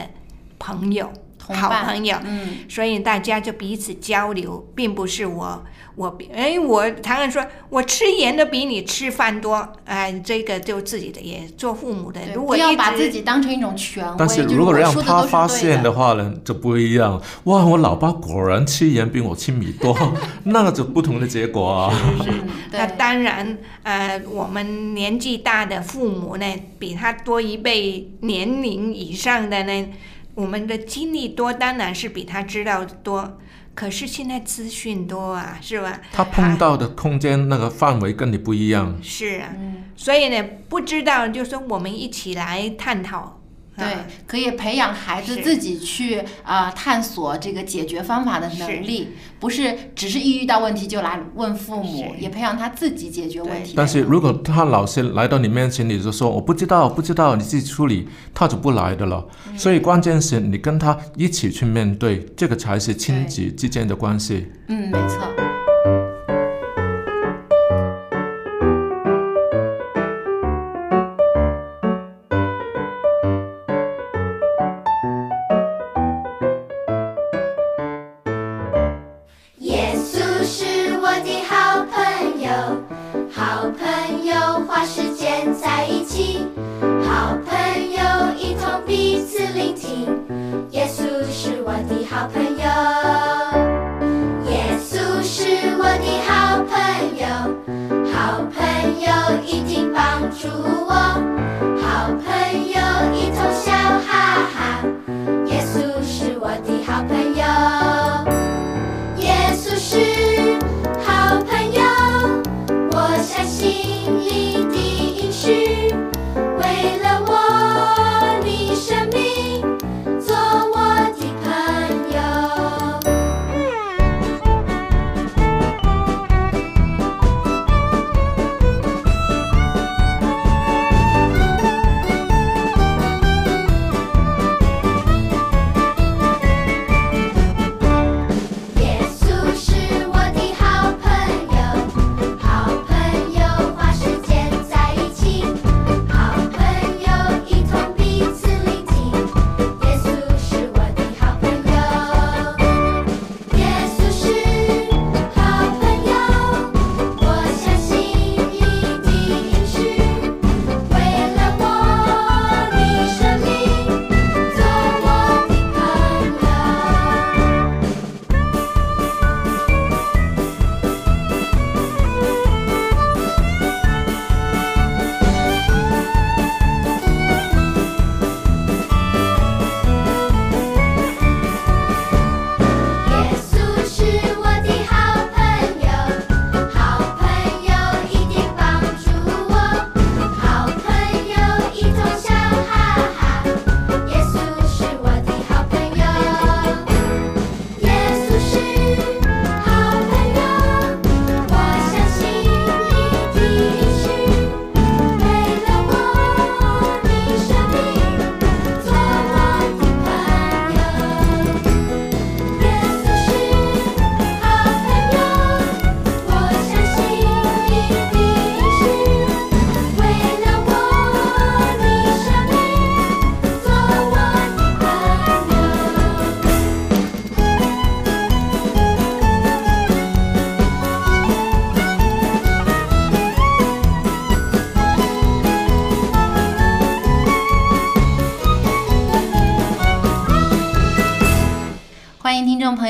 [0.56, 1.12] 朋友、好
[1.46, 2.16] 同伴朋友。
[2.24, 5.64] 嗯，所以大家就彼此交流，并不是我
[5.96, 14.14] 我比哎，我常常说我吃盐的比你吃饭多，哎，这个就自己的也做父母的，如果要把自己当成一种权威。
[14.18, 17.20] 但是如果让他发现的话呢，就不一样。
[17.44, 19.96] 哇，我老爸果然吃盐比我吃米多，
[20.44, 21.94] 那个就不同的结果啊。
[22.24, 22.30] 是，
[22.72, 26.46] 那，当然，呃，我们年纪大的父母呢，
[26.78, 29.86] 比他多一倍年龄以上的呢，
[30.34, 33.38] 我们的经历多，当然是比他知道多。
[33.74, 36.00] 可是现在资讯多啊，是吧？
[36.12, 38.96] 他碰到的空间那个范围跟你不一样。
[39.02, 43.40] 是啊，嗯，所以呢，不知道就说我们一起来探讨。
[43.76, 49.08] 对啊，可以培养孩子自己去啊、呃探索这个解决方法的能力，
[49.40, 53.74] 不是只是一遇到问题就来问父母，也培养他自己解决问题。
[53.76, 59.26] 但是如果他老是来到你面前，你就说我不知道，不知道，你自己处理，他就不来的了。
[59.56, 64.46] 所以关键是你跟他一起去面对，这个才是亲子之间的关系。
[64.68, 65.53] 嗯，没错。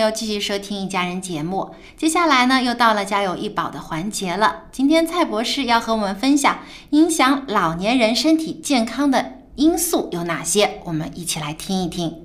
[0.05, 1.75] 要继续收听《一家人》节目。
[1.97, 4.65] 接下来呢，又到了家有一宝的环节了。
[4.71, 6.59] 今天蔡博士要和我们分享
[6.91, 12.24] 影响老年人身体健康的因素有哪些，我们一起来听一听。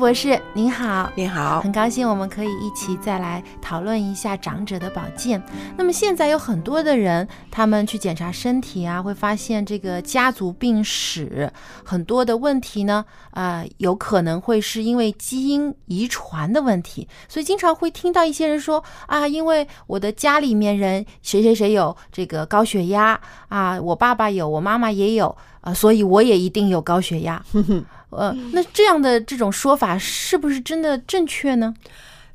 [0.00, 5.40] 博士您好，您好，很高兴我们可以一起再来讨论一下长者的保健。
[5.76, 11.52] 那么现在有很多的人，他们去检查身体啊，会发现这个家族病史
[11.84, 23.20] 很多的问题呢，呃，有可能会是因为基因遗传的问题，所以经常会听到一些人说啊，因为我的家里面人谁谁谁有这个高血压
[23.50, 27.44] 啊，我爸爸有，我妈妈也有，啊，所以我也一定有高血压。
[28.10, 31.74] 呃，那这样的这种说法是不是真的正确呢？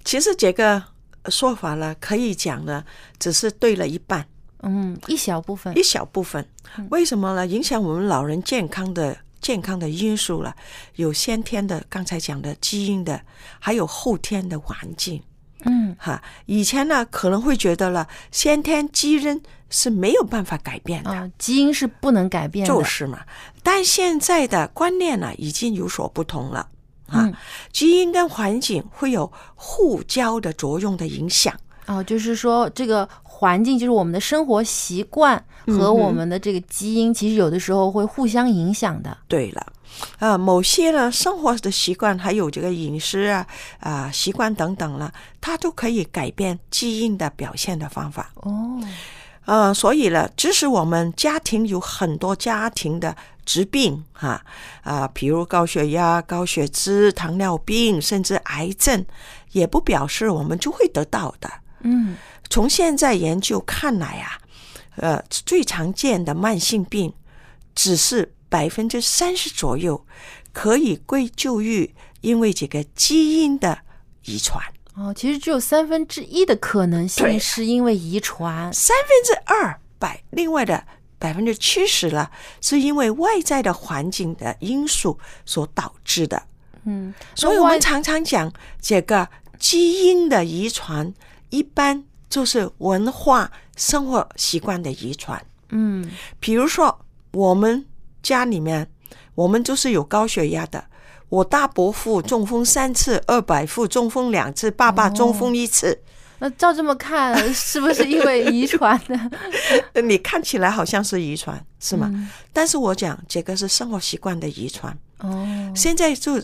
[0.04, 0.82] 其实这个
[1.28, 2.84] 说法呢，可以讲呢，
[3.20, 4.26] 只是对了一半，
[4.62, 6.48] 嗯，一小部分，一小部分。
[6.90, 7.46] 为什么呢？
[7.46, 10.56] 影响我们老人健康的健康的因素了，
[10.96, 13.22] 有先天的，刚才讲的基因的，
[13.60, 15.22] 还有后天的环境。
[15.66, 23.20] 嗯，哈，以前呢可能会觉得了，先天基因是没有办法改变的，啊，基因是不能改变的，就是嘛。
[23.64, 26.60] 但现在的观念呢，已经有所不同了
[27.08, 27.34] 啊，嗯
[27.72, 31.54] 基因跟环境会有互交的作用的影响。
[31.88, 39.16] 哦，就是说这个环境，就是我们的生活习惯和我们的这个基因，其实有的时候会互相影响的。
[39.28, 39.74] 对了。
[40.20, 43.48] 啊，某些呢生活的习惯，还有这个饮食啊
[43.80, 48.32] 啊习惯等等了，它都可以改变基因的表现的方法。
[48.36, 48.82] 哦，
[49.46, 53.16] 呃，所以呢，即使我们家庭有很多家庭的
[53.46, 54.44] 疾病哈
[54.82, 59.06] 啊，比如高血压、高血脂、糖尿病，甚至癌症，
[59.52, 61.50] 也不表示我们就会得到的。
[61.82, 62.18] 嗯，
[62.50, 64.42] 从现在研究看来啊，
[64.96, 67.14] 呃，最常见的慢性病
[67.76, 70.04] 只是百分之三十左右，
[70.52, 73.78] 可以归咎于因为这个基因的
[74.24, 74.64] 遗传。
[74.98, 80.86] 哦，其实只有三分之一的可能性是因为遗传，三分之二百，另外的
[81.20, 82.32] 百分之七十了，
[82.62, 86.42] 是因为外在的环境的因素所导致的。
[86.86, 89.28] 嗯，所以我们常常讲这个
[89.60, 91.14] 基因的遗传
[91.50, 95.46] 一般就是文化、生活习惯的遗传。
[95.70, 97.86] 嗯比如说，我们
[98.24, 98.88] 家里面，
[99.34, 100.86] 我们就是有高血压的。
[101.36, 106.02] 我大伯父中风三次，二伯父中风两次，爸爸中风一次。
[106.40, 109.30] 那照这么看，是不是因为遗传呢？
[110.02, 112.10] 你看起来好像是遗传，是吗？
[112.14, 114.98] 嗯但是我讲这个是生活习惯的遗传。
[115.20, 116.42] 哦，现在就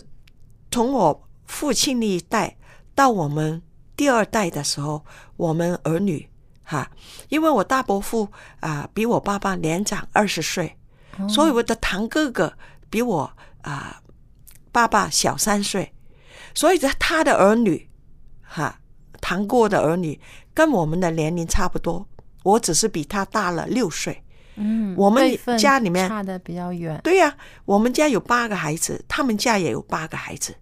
[0.70, 2.54] 从我父亲那一代
[2.94, 3.62] 到我们
[3.96, 5.02] 第二代的时候，
[5.38, 6.28] 我们儿女
[6.64, 6.90] 哈，
[7.30, 8.28] 因为我大伯父
[8.60, 10.76] 啊、比我爸爸年长二十岁，
[11.30, 12.52] 所以我的堂哥哥
[12.90, 13.30] 比我
[13.62, 14.01] 啊、
[14.72, 15.92] 爸爸小三岁，
[16.54, 17.88] 所以他他的儿女
[18.42, 18.80] 哈，
[19.20, 20.18] 谈过的儿女
[20.52, 22.08] 跟我们的年龄差不多，
[22.42, 24.24] 我只是比他大了六岁。
[24.56, 27.00] 嗯，我们家里面差的比较远。
[27.02, 30.54] 对呀、我们家有八个孩子，他们家也有八个孩子。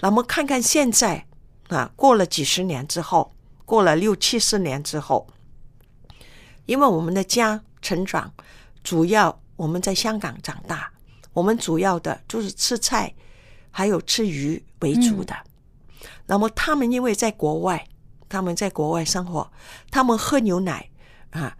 [0.00, 1.26] 那么看看现在
[1.68, 3.34] 啊，过了几十年之后，
[3.64, 5.26] 过了六七十年之后，
[6.64, 8.32] 因为我们的家成长，
[8.82, 10.90] 主要我们在香港长大，
[11.34, 13.14] 我们主要的就是吃菜，
[13.76, 15.36] 还有吃鱼为主的。
[16.24, 17.86] 那么他们因为在国外，
[18.26, 19.52] 他们在国外生活，
[19.90, 20.88] 他们喝牛奶
[21.28, 21.54] 啊，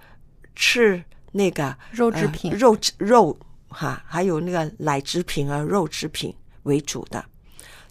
[0.55, 3.39] 吃那个肉制品呃肉肉
[3.69, 7.23] 哈，还有那个奶制品啊、肉制品为主的。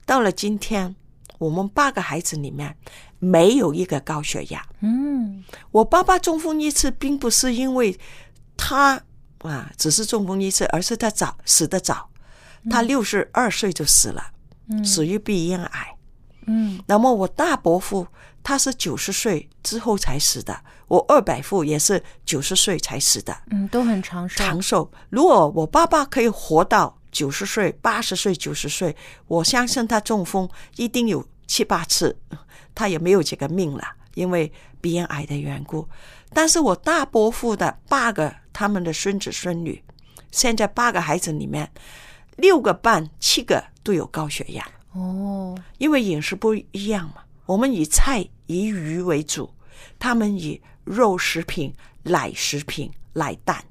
[0.07, 0.95] 到了今天，
[1.37, 2.75] 我们八个孩子里面
[3.19, 4.59] 没有一个高血压。
[4.79, 7.95] 嗯，我爸爸中风一次，并不是因为
[8.57, 8.99] 他
[9.43, 12.09] 啊，只是中风一次，而是他早死得早，
[12.69, 14.31] 他六十二岁就死了，
[14.69, 15.95] 嗯死于鼻咽癌。
[16.47, 18.05] 嗯那么我大伯父
[18.43, 20.55] 他是九十岁之后才死的，
[20.87, 23.35] 我二伯父也是九十岁才死的。
[23.49, 24.35] 嗯，都很长寿。
[24.35, 24.91] 长寿。
[25.09, 28.95] 如果我爸爸可以活到九十岁、八十岁、九十岁，
[29.27, 32.15] 我相信他中风一定有七八次，
[32.75, 35.87] 他也没有这个命了，因为鼻咽癌的缘故。
[36.31, 39.83] 但是我大伯父的八个他们的孙子孙女，
[40.29, 41.71] 现在八个孩子里面，
[42.35, 44.65] 六个半、七个都有高血压。
[44.93, 49.51] 哦，因为饮食不一样嘛，我们以菜以鱼为主，
[49.99, 51.73] 他们以肉食品、
[52.03, 53.63] 奶食品、奶蛋。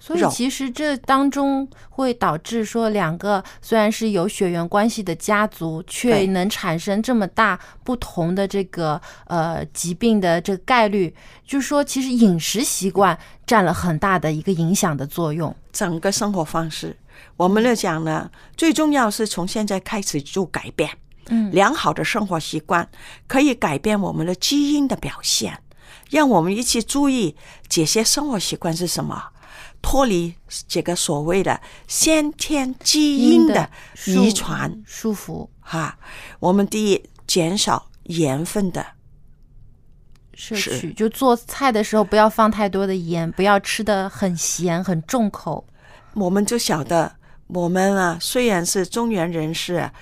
[0.00, 11.12] 所以其实这当中会导致说，两个虽然是有血缘关系的家族，却能产生这么大不同的这个呃疾病的这个概率，
[11.44, 15.52] 就是说，其实饮食习惯占了很大的一个影响的作用。
[15.72, 16.96] 整个生活方式，
[17.36, 20.90] 我们来讲呢，最重要是从现在开始就改变。
[21.30, 22.88] 嗯良好的生活习惯
[23.26, 25.62] 可以改变我们的基因的表现，
[26.08, 27.36] 让我们一起注意
[27.68, 29.30] 这些生活习惯是什么，
[29.82, 30.34] 脱离
[30.66, 33.68] 这个所谓的先天基因的
[34.06, 35.48] 遗传束缚。
[35.60, 35.98] 哈。
[36.40, 38.86] 我们第一，减少盐分的
[40.32, 45.66] 摄取就做菜的时候不要放太多的盐，不要吃的很咸很重口。
[46.14, 47.12] 我们就晓得，
[47.48, 49.92] 我们啊，虽然是中原人士啊，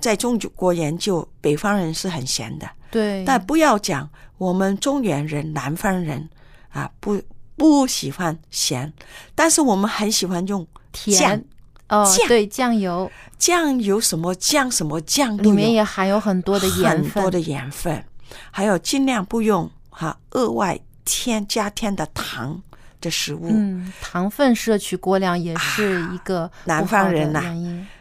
[0.00, 4.08] 在中国研究，北方人是很咸的，对，但不要讲
[4.38, 6.28] 我们中原人、南方人
[6.70, 7.20] 啊，不
[7.56, 8.92] 不喜欢咸，
[9.34, 11.44] 但是我们很喜欢用甜。
[11.88, 13.10] 哦，对，酱油。
[13.36, 18.04] 酱油什么酱什么酱里面也含有很多的盐分，很多的盐分，
[18.50, 22.62] 还有尽量不用哈额外添加添的糖
[23.00, 23.48] 的食物。
[23.50, 27.42] 嗯，糖分摄取过量也是一个啊南方人呐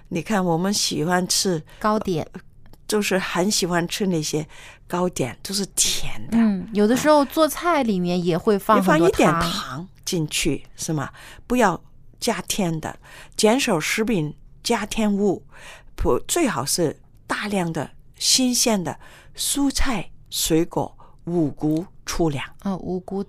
[0.09, 2.27] 你看，我们喜欢吃糕点，
[2.87, 4.47] 就是很喜欢吃那些
[4.87, 11.11] 糕点，都是甜的，嗯，有的时候做菜里面也会放你放一点糖，进去是吗？
[11.45, 11.79] 不要
[12.19, 12.97] 加添的，
[13.37, 15.43] 减少食品加添物，
[15.95, 18.99] 不最好是大量的新鲜的
[19.37, 23.23] 蔬菜、水果、五谷、粗粮，哦，五谷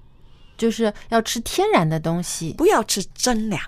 [0.60, 3.58] 就是要吃天然的东西，不要吃真粮。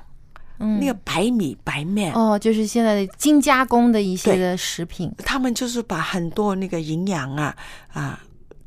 [0.59, 7.57] 嗯，那个白米、白面，哦，就是现在的精加工的一些的食品，他们就是把很多那个营养啊
[7.89, 8.21] 啊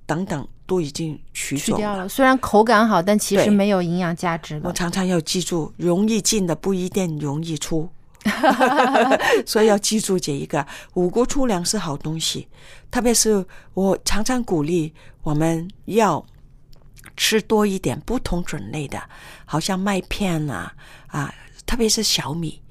[0.07, 2.09] 等等都已经取走去掉了。
[2.09, 4.59] 虽然口感好，但其实没有营养价值。
[4.63, 7.88] 我常常要记住，容易进的不一定容易出，
[9.45, 10.65] 所以要记住这一个
[10.95, 12.47] 五谷粗粮是好东西。
[12.91, 16.26] 特别是我常常鼓励我们要
[17.18, 19.01] 吃多一点不同种类的，
[19.45, 20.74] 好像麦片啊
[21.07, 21.34] 啊，
[21.66, 22.61] 特别是小米，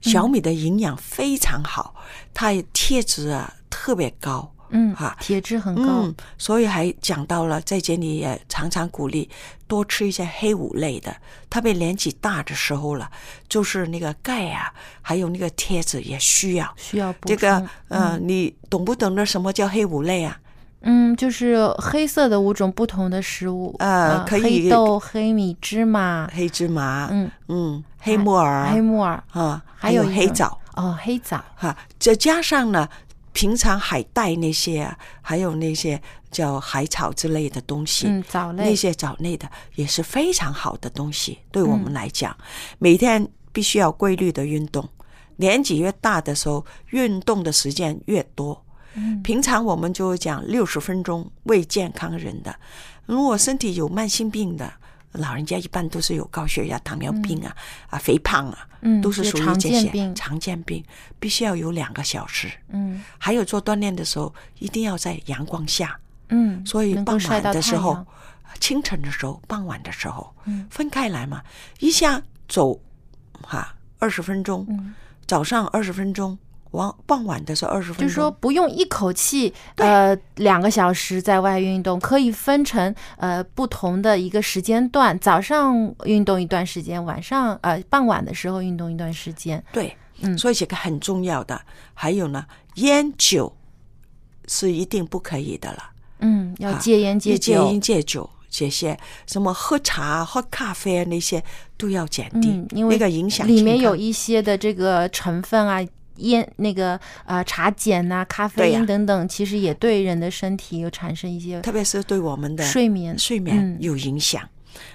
[0.00, 1.94] 小米的营养非常好，
[2.32, 4.50] 它也铁质啊特别高。
[4.70, 9.30] 嗯哈，铁质很高，嗯，所以还讲到了，在这里也常常鼓励
[9.68, 11.14] 多吃一些黑五类的，
[11.48, 13.08] 特别年纪大的时候了，
[13.48, 16.74] 就是那个钙啊，还有那个铁质也需要。
[16.76, 20.40] 需要补这个充呃，嗯你懂不懂得什么叫黑五类啊？
[20.84, 32.88] 嗯，就是黑色的五种不同的食物，呃可以黑豆、黑米、芝麻、黑芝麻，嗯嗯，黑木耳，黑木耳啊，还还有黑枣哦，黑枣，哈，再加上呢，
[33.32, 42.36] 平常海带那些啊，还有那些叫海草之类的东西，嗯，藻类那些藻类的也是非常好的东西，对我们嗯来讲，
[42.78, 44.88] 每天必须要规律的运动。
[45.36, 48.63] 年纪越大的时候，运动的时间越多。
[48.94, 49.22] 嗯。
[49.22, 52.54] 平常我们就讲六十分钟为健康人的，
[53.06, 54.72] 如果身体有慢性病的。
[55.16, 57.56] 老人家一般都是有高血压、糖尿病啊、
[57.88, 60.12] 啊肥胖啊，嗯都是属于这些见病。
[60.12, 60.84] 常见病，
[61.20, 62.50] 必须要有两个小时。
[62.70, 63.00] 嗯。
[63.16, 65.96] 还有做锻炼的时候，一定要在阳光下。
[66.30, 68.04] 嗯，所以傍晚的时候，
[68.58, 71.44] 清晨的时候，傍晚的时候，嗯分开来嘛，
[71.78, 72.80] 一下走
[73.40, 74.96] 哈二十分钟，嗯。
[75.28, 76.36] 早上二十分钟，
[76.74, 89.62] 晚傍晚的时候二十分钟，就是说不用一口气呃两个小时在外运动，可以分成呃不同的一个时间段，早上运动一段时间，晚上呃傍晚的时候运动一段时间。
[89.72, 91.60] 对，嗯所以这个很重要的。
[91.94, 92.44] 还有呢，
[92.74, 93.56] 烟酒
[94.46, 95.90] 是一定不可以的了。
[96.18, 97.80] 嗯，要啊戒烟戒酒戒烟。
[97.80, 101.42] 戒酒，这些什么喝茶、喝咖啡啊那些
[101.76, 105.80] 都要减低，嗯，因为那个影响里面有一些的这个成分啊，
[106.16, 114.48] 烟那个呃茶碱呐、咖啡因等等，其实也对人的身体有产生一些特别是对我们的睡眠睡眠嗯有影响。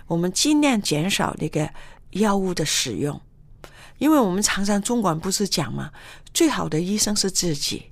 [0.08, 1.70] 我们尽量减少那个
[2.12, 3.20] 药物的使用，
[3.98, 5.92] 因为我们常常中国人不是讲嘛？
[6.34, 7.86] 最好的医生是自己，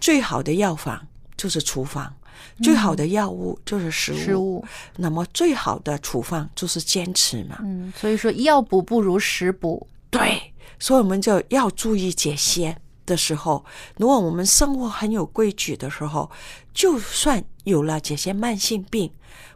[0.00, 1.06] 最好的药房
[1.36, 2.14] 就是厨房，
[2.62, 4.16] 最好的药物就是食物。
[4.16, 4.64] 食物
[4.96, 7.58] 那么最好的处方就是坚持嘛。
[7.62, 9.86] 嗯，所以说药补不如食补。
[10.10, 10.51] 对，
[10.82, 12.76] 所以我们就要注意这些
[13.06, 13.64] 的时候，
[13.98, 16.28] 如果我们生活很有规矩的时候，
[16.74, 19.12] 就算有了这些慢性病，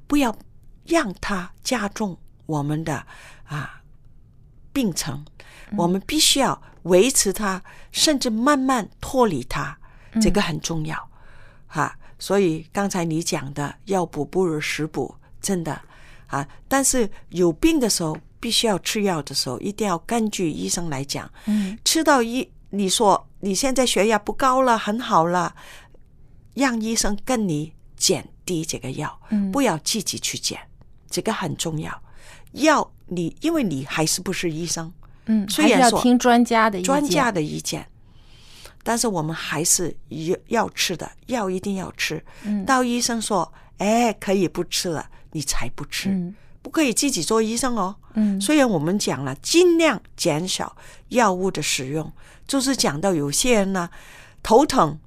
[0.06, 0.32] 不要
[0.84, 2.16] 让它加重
[2.46, 3.04] 我们的
[3.42, 3.82] 啊
[4.72, 5.24] 病程，
[5.76, 7.60] 我们必须要维持它，
[7.90, 9.76] 甚至慢慢脱离它，
[10.22, 10.96] 这个很重要。
[11.66, 15.82] 哈、所以刚才你讲的药补不如食补，真的
[16.28, 16.46] 啊。
[16.68, 18.16] 但是有病的时候，
[18.46, 21.28] 必须要吃药的时候，一定要根据医生来讲。
[21.46, 25.52] 嗯，吃到医，你说你现在血压不高了，很好了，
[26.54, 30.60] 让医生跟你减低这个药，嗯不要自己去减，
[31.10, 31.92] 这个很重要。
[32.52, 34.92] 药你因为你还是不是医生，
[35.24, 36.80] 嗯，虽然要听专家的。
[36.82, 37.84] 专家的意见，
[38.84, 42.24] 但是我们还是要要吃的，药一定要吃。
[42.44, 46.32] 嗯到医生说，哎，可以不吃了，你才不吃，嗯
[46.66, 47.94] 不可以自己做医生哦。
[48.14, 50.76] 嗯虽然我们讲了尽量减少
[51.10, 52.12] 药物的使用，
[52.44, 53.88] 就是讲到有些人呢
[54.42, 54.98] 头疼，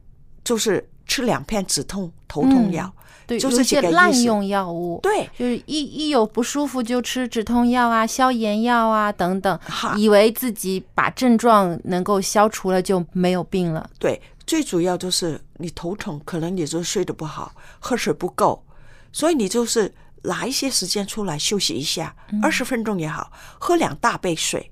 [0.41, 9.59] 就是吃两片止痛头痛药，嗯对，就是这个滥用药物，对，就是一一有不舒服就吃止痛药啊、消炎药啊等等，
[9.97, 13.89] 以为自己把症状能够消除了就没有病了。
[13.99, 18.63] 对，最主要就是你头疼，可能你就睡得不好，喝水不够，
[19.11, 19.93] 所以你就是
[20.29, 24.71] 拿一些时间出来休息一下，嗯二十、分钟也好，喝两大杯水，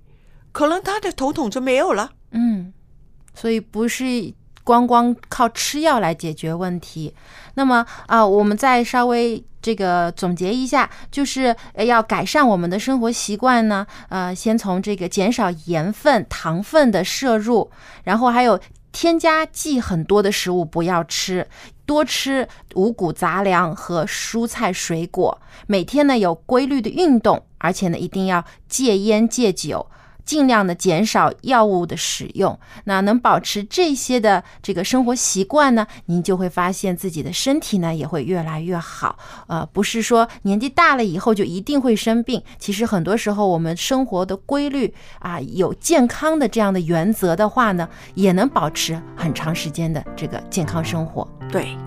[0.52, 2.12] 可能他的头痛就没有了。
[2.32, 2.72] 嗯，
[3.34, 4.34] 所以不是
[4.64, 7.14] 光光靠吃药来解决问题。
[7.56, 17.70] 那么啊、我们再稍微这个总结一下，就是呃要改善我们的生活习惯呢，呃，先从这个减少盐分、糖分的摄入，
[18.04, 18.60] 然后还有
[18.92, 21.48] 添加剂很多的食物不要吃。
[21.86, 29.90] 多吃五谷杂粮和蔬菜水果，每天呢有规律的运动，而且呢一定要戒烟戒酒，
[30.28, 32.60] 尽量的减少药物的使用。
[32.84, 39.18] 那能保持这些的这个生活习惯呢，您就会发现自己的身体呢也会越来越好。
[39.48, 51.26] 呃，不是说年纪大了以后就一定会生病，其实很多时候我们生活的规律啊，有健康的这样的原则的话呢，也能保持很长时间的这个健康生活。
[51.50, 51.78] 对，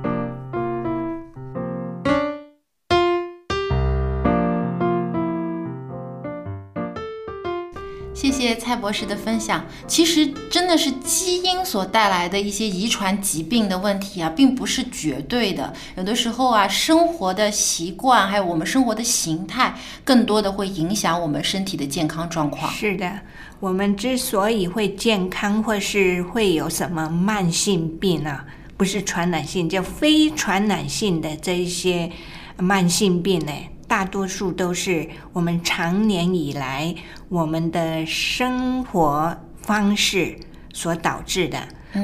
[8.40, 9.62] 谢谢蔡博士的分享。
[9.86, 15.70] 其实真的是基因所带来的一些遗传疾病的问题啊，并不是绝对的。
[15.94, 22.72] 有的时候啊，生活的习惯还有我们生活的形态，更多的会影响我们身体的健康状况。
[22.72, 23.20] 是的，
[23.60, 28.46] 我们之所以会健康，或是会有什么慢性病啊，
[28.78, 32.10] 不是传染性，叫非传染性的这一些
[32.56, 33.52] 慢性病呢，
[33.90, 36.94] 大多数都是我们常年以来
[37.28, 40.36] 我们的生活方式
[40.72, 41.58] 所导致的。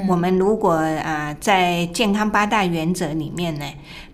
[0.09, 3.65] 我们如果啊、呃在健康八大原则里面呢，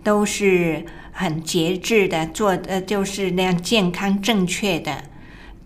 [0.03, 5.05] 都是很节制的做，呃，就是那样健康正确的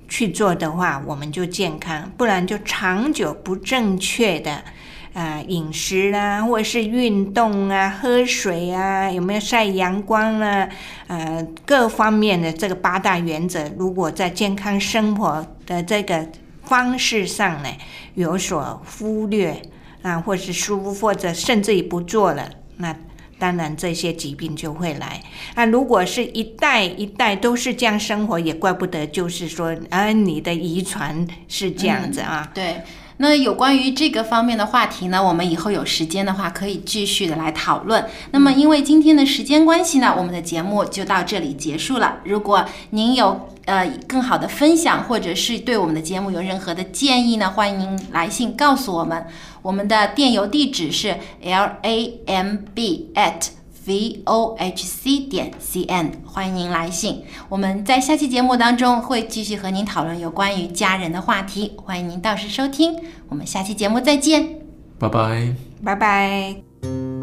[0.08, 4.64] 去做的话，我们就健康；不然就长久不正确的。
[5.18, 10.70] 啊，饮食啦，或者是运动啊，喝水啊，有没有晒阳光啊？
[11.08, 16.30] 呃，各方面的这个八大原则，如果在健康生活的这个
[16.62, 17.70] 方式上呢
[18.14, 19.60] 有所忽略
[20.04, 22.96] 啊，或是疏，或者甚至于不做了，那
[23.40, 25.20] 当然这些疾病就会来。
[25.56, 32.52] 那，如果是一代一代都是这样生活，也怪不得，就是说，啊，你的遗传是这样子啊。
[32.54, 32.84] 对。
[33.20, 38.06] 那有关于这个方面的话题呢，我们以后有时间的话可以继续的来讨论。
[38.32, 42.20] 那么因为今天的时间关系呢，我们的节目就到这里结束了。
[42.24, 49.26] 如果您有呃更好的分享，或者是对我们的节目有任何的建议呢，欢迎您来信告诉我们。
[49.64, 53.48] 我们的电邮地址是 l a m b at
[53.88, 57.24] v o h c 点 c n，欢迎您来信。
[57.48, 62.96] 我们在下期节目当中会继续和您讨论有关于家人的话题，欢迎您到时收听。
[63.30, 64.60] 我们下期节目再见。
[65.00, 65.56] 拜拜。
[65.84, 67.17] 拜拜。